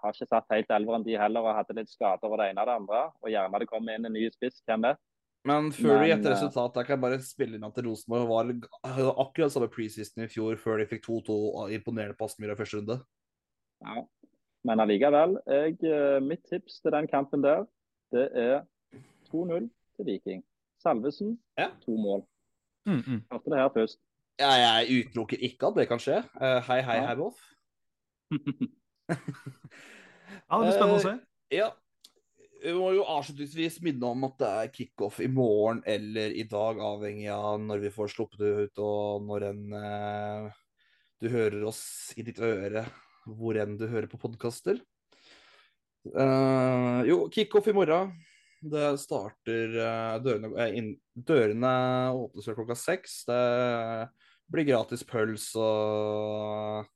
[0.00, 2.70] har ikke satt helt elveren de heller, og hadde litt skader over det ene og
[2.70, 3.06] det andre.
[3.20, 5.02] Og gjerne det kommer inn en ny spiss, hvem vet.
[5.42, 8.28] Men før du Men, gjetter resultatet, resultat, der kan jeg bare spille inn at Rosenborg
[8.30, 8.50] var
[8.86, 12.60] hadde akkurat samme preseason i fjor, før de fikk 2-2 og imponerende på Aspmyra i
[12.60, 13.00] første runde.
[13.82, 14.04] Ja.
[14.64, 17.64] Men allikevel, jeg, eh, mitt tips til den kampen der,
[18.14, 18.62] det er
[19.30, 20.44] 2-0 til Viking.
[20.82, 21.70] Salvesen, Ja.
[21.84, 22.24] to mål.
[22.86, 23.22] Mm, mm.
[23.30, 23.98] Hørte det her først.
[24.40, 26.22] Ja, jeg utelukker ikke at det kan skje.
[26.40, 27.06] Uh, hei, hei, Ja.
[27.06, 27.38] Herbolf.
[30.48, 31.12] Ja, det blir spennende å se.
[31.52, 31.68] Ja.
[32.62, 36.78] Vi må jo avslutningsvis minne om at det er kickoff i morgen eller i dag,
[36.78, 40.60] avhengig av når vi får sluppet det ut, og når en uh,
[41.20, 41.82] du hører oss
[42.16, 42.84] i ditt øre,
[43.26, 44.80] hvor enn du hører på podkaster.
[46.08, 48.14] Uh, jo, kickoff i morgen.
[48.62, 51.74] Det starter uh, dørene, uh, inn, dørene
[52.14, 53.22] åpnes vel klokka seks.
[53.28, 53.42] Det
[54.52, 56.90] blir gratis pøls og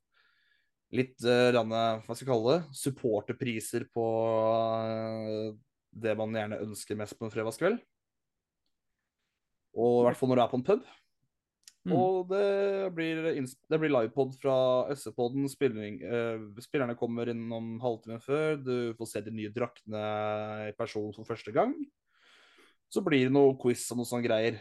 [0.94, 1.18] litt
[1.54, 4.04] rande, hva skal jeg kalle det, supporterpriser på
[4.86, 5.48] eh,
[5.96, 7.80] det man gjerne ønsker mest på en fredagskveld.
[9.76, 10.86] Og i hvert fall når du er på en pub.
[11.86, 11.92] Mm.
[11.94, 13.20] Og det blir,
[13.70, 14.56] det blir livepod fra
[14.90, 15.46] SV-poden.
[15.50, 18.56] Spilling, eh, spillerne kommer innom halvtimen før.
[18.58, 20.06] Du får se de nye draktene
[20.66, 21.76] i person for første gang.
[22.90, 24.58] Så blir det noe quiz og noe sånne greier.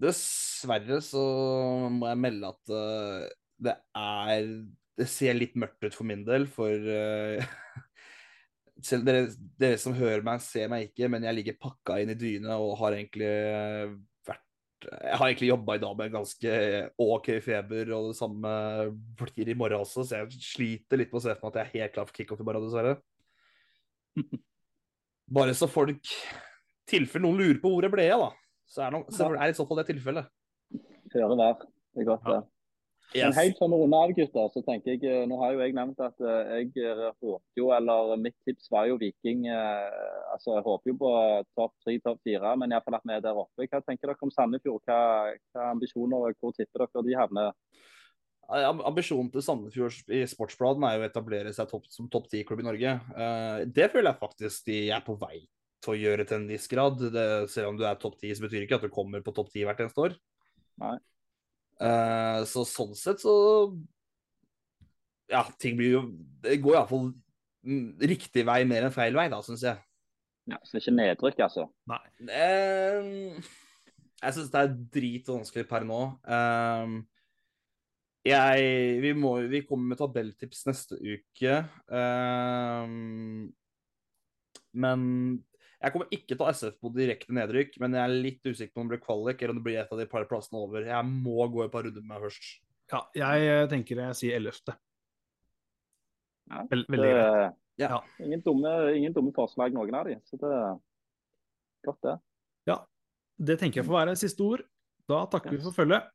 [0.00, 1.22] Dessverre så
[1.92, 3.24] må jeg melde at uh,
[3.60, 4.46] det er
[4.96, 7.40] Det ser litt mørkt ut for min del, for uh,
[8.88, 9.26] selv dere,
[9.60, 12.76] dere som hører meg, ser meg ikke, men jeg ligger pakka inn i dyne og
[12.80, 13.30] har egentlig
[14.88, 16.52] Jeg har egentlig jobba i dag med ganske
[17.04, 18.52] OK feber, og det samme
[19.20, 21.66] blir i morgen også, så jeg sliter litt med å se for meg at jeg
[21.66, 22.94] er helt klar for kickoff i morgen, dessverre.
[25.40, 26.14] Bare så folk
[26.90, 28.30] tilfelle noen lurer på hvor jeg ble av, da.
[28.70, 30.30] Så er, det, så er i så fall det tilfellet.
[31.10, 31.62] Føre vær.
[31.90, 32.40] Det er godt, det.
[33.10, 35.98] Men helt å runde av, gutter, så tenker jeg eh, Nå har jo jeg nevnt
[36.04, 39.96] at eh, jeg eh, håper jo, eller mitt tips var jo Viking eh,
[40.30, 41.12] altså Jeg håper jo på
[41.58, 43.66] topp tre, topp fire, men iallfall at vi er der oppe.
[43.66, 44.84] Hva tenker dere om Sandefjord?
[44.86, 45.00] Hva,
[45.54, 47.56] hva ambisjoner og hvor tipper dere de havner?
[48.50, 52.66] Ambisjonen til Sandefjord i Sportsbladen er jo å etablere seg topp, som topp ti-klubb i
[52.66, 52.94] Norge.
[53.14, 55.44] Eh, det føler jeg faktisk de er på vei
[55.80, 56.98] til å gjøre til en viss grad.
[57.14, 59.52] Det, selv om du er topp ti, så betyr ikke at du kommer på topp
[59.54, 60.18] ti hvert eneste år.
[60.82, 60.96] Nei.
[61.80, 63.32] Eh, så sånn sett så
[65.30, 66.00] Ja, ting blir jo
[66.44, 67.06] Det går iallfall
[68.04, 69.76] riktig vei mer enn feil vei, da, syns jeg.
[70.48, 71.66] Ja, så det er ikke nedrykk, altså?
[72.24, 73.36] Eh,
[74.22, 75.98] jeg syns det er dritvanskelig per nå.
[76.24, 76.94] Eh,
[78.30, 78.64] jeg,
[79.04, 81.58] vi, må, vi kommer med tabelltips neste uke.
[82.00, 82.96] Eh,
[84.80, 85.06] men
[85.80, 87.78] jeg kommer ikke til SF på direkte nedrykk.
[87.80, 89.94] Men jeg er litt usikker på om det blir kvalik eller om det blir et
[89.94, 90.84] av de par plassene over.
[90.84, 92.50] Jeg må gå et par runder med meg først.
[92.90, 94.76] Ja, jeg eh, tenker jeg sier ellevte.
[96.50, 97.58] Ja, Vel, Det, veldig greit.
[97.80, 98.02] Ja.
[98.20, 100.18] ingen, dumme, ingen dumme forslag, noen av de.
[100.28, 100.74] Så det er
[101.86, 102.16] godt, det.
[102.68, 102.82] Ja,
[103.40, 104.66] Det tenker jeg får være siste ord.
[105.08, 106.10] Da takker vi for følget.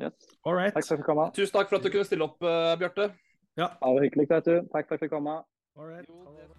[0.00, 0.16] Yes.
[0.44, 0.74] All right.
[0.74, 1.28] Takk for at komme.
[1.36, 3.12] Tusen takk for at du kunne stille opp, uh, Bjarte.
[3.60, 4.56] Bare hyggelig, vet du.
[4.72, 5.38] Takk for at du fikk komme.
[5.76, 6.58] All right.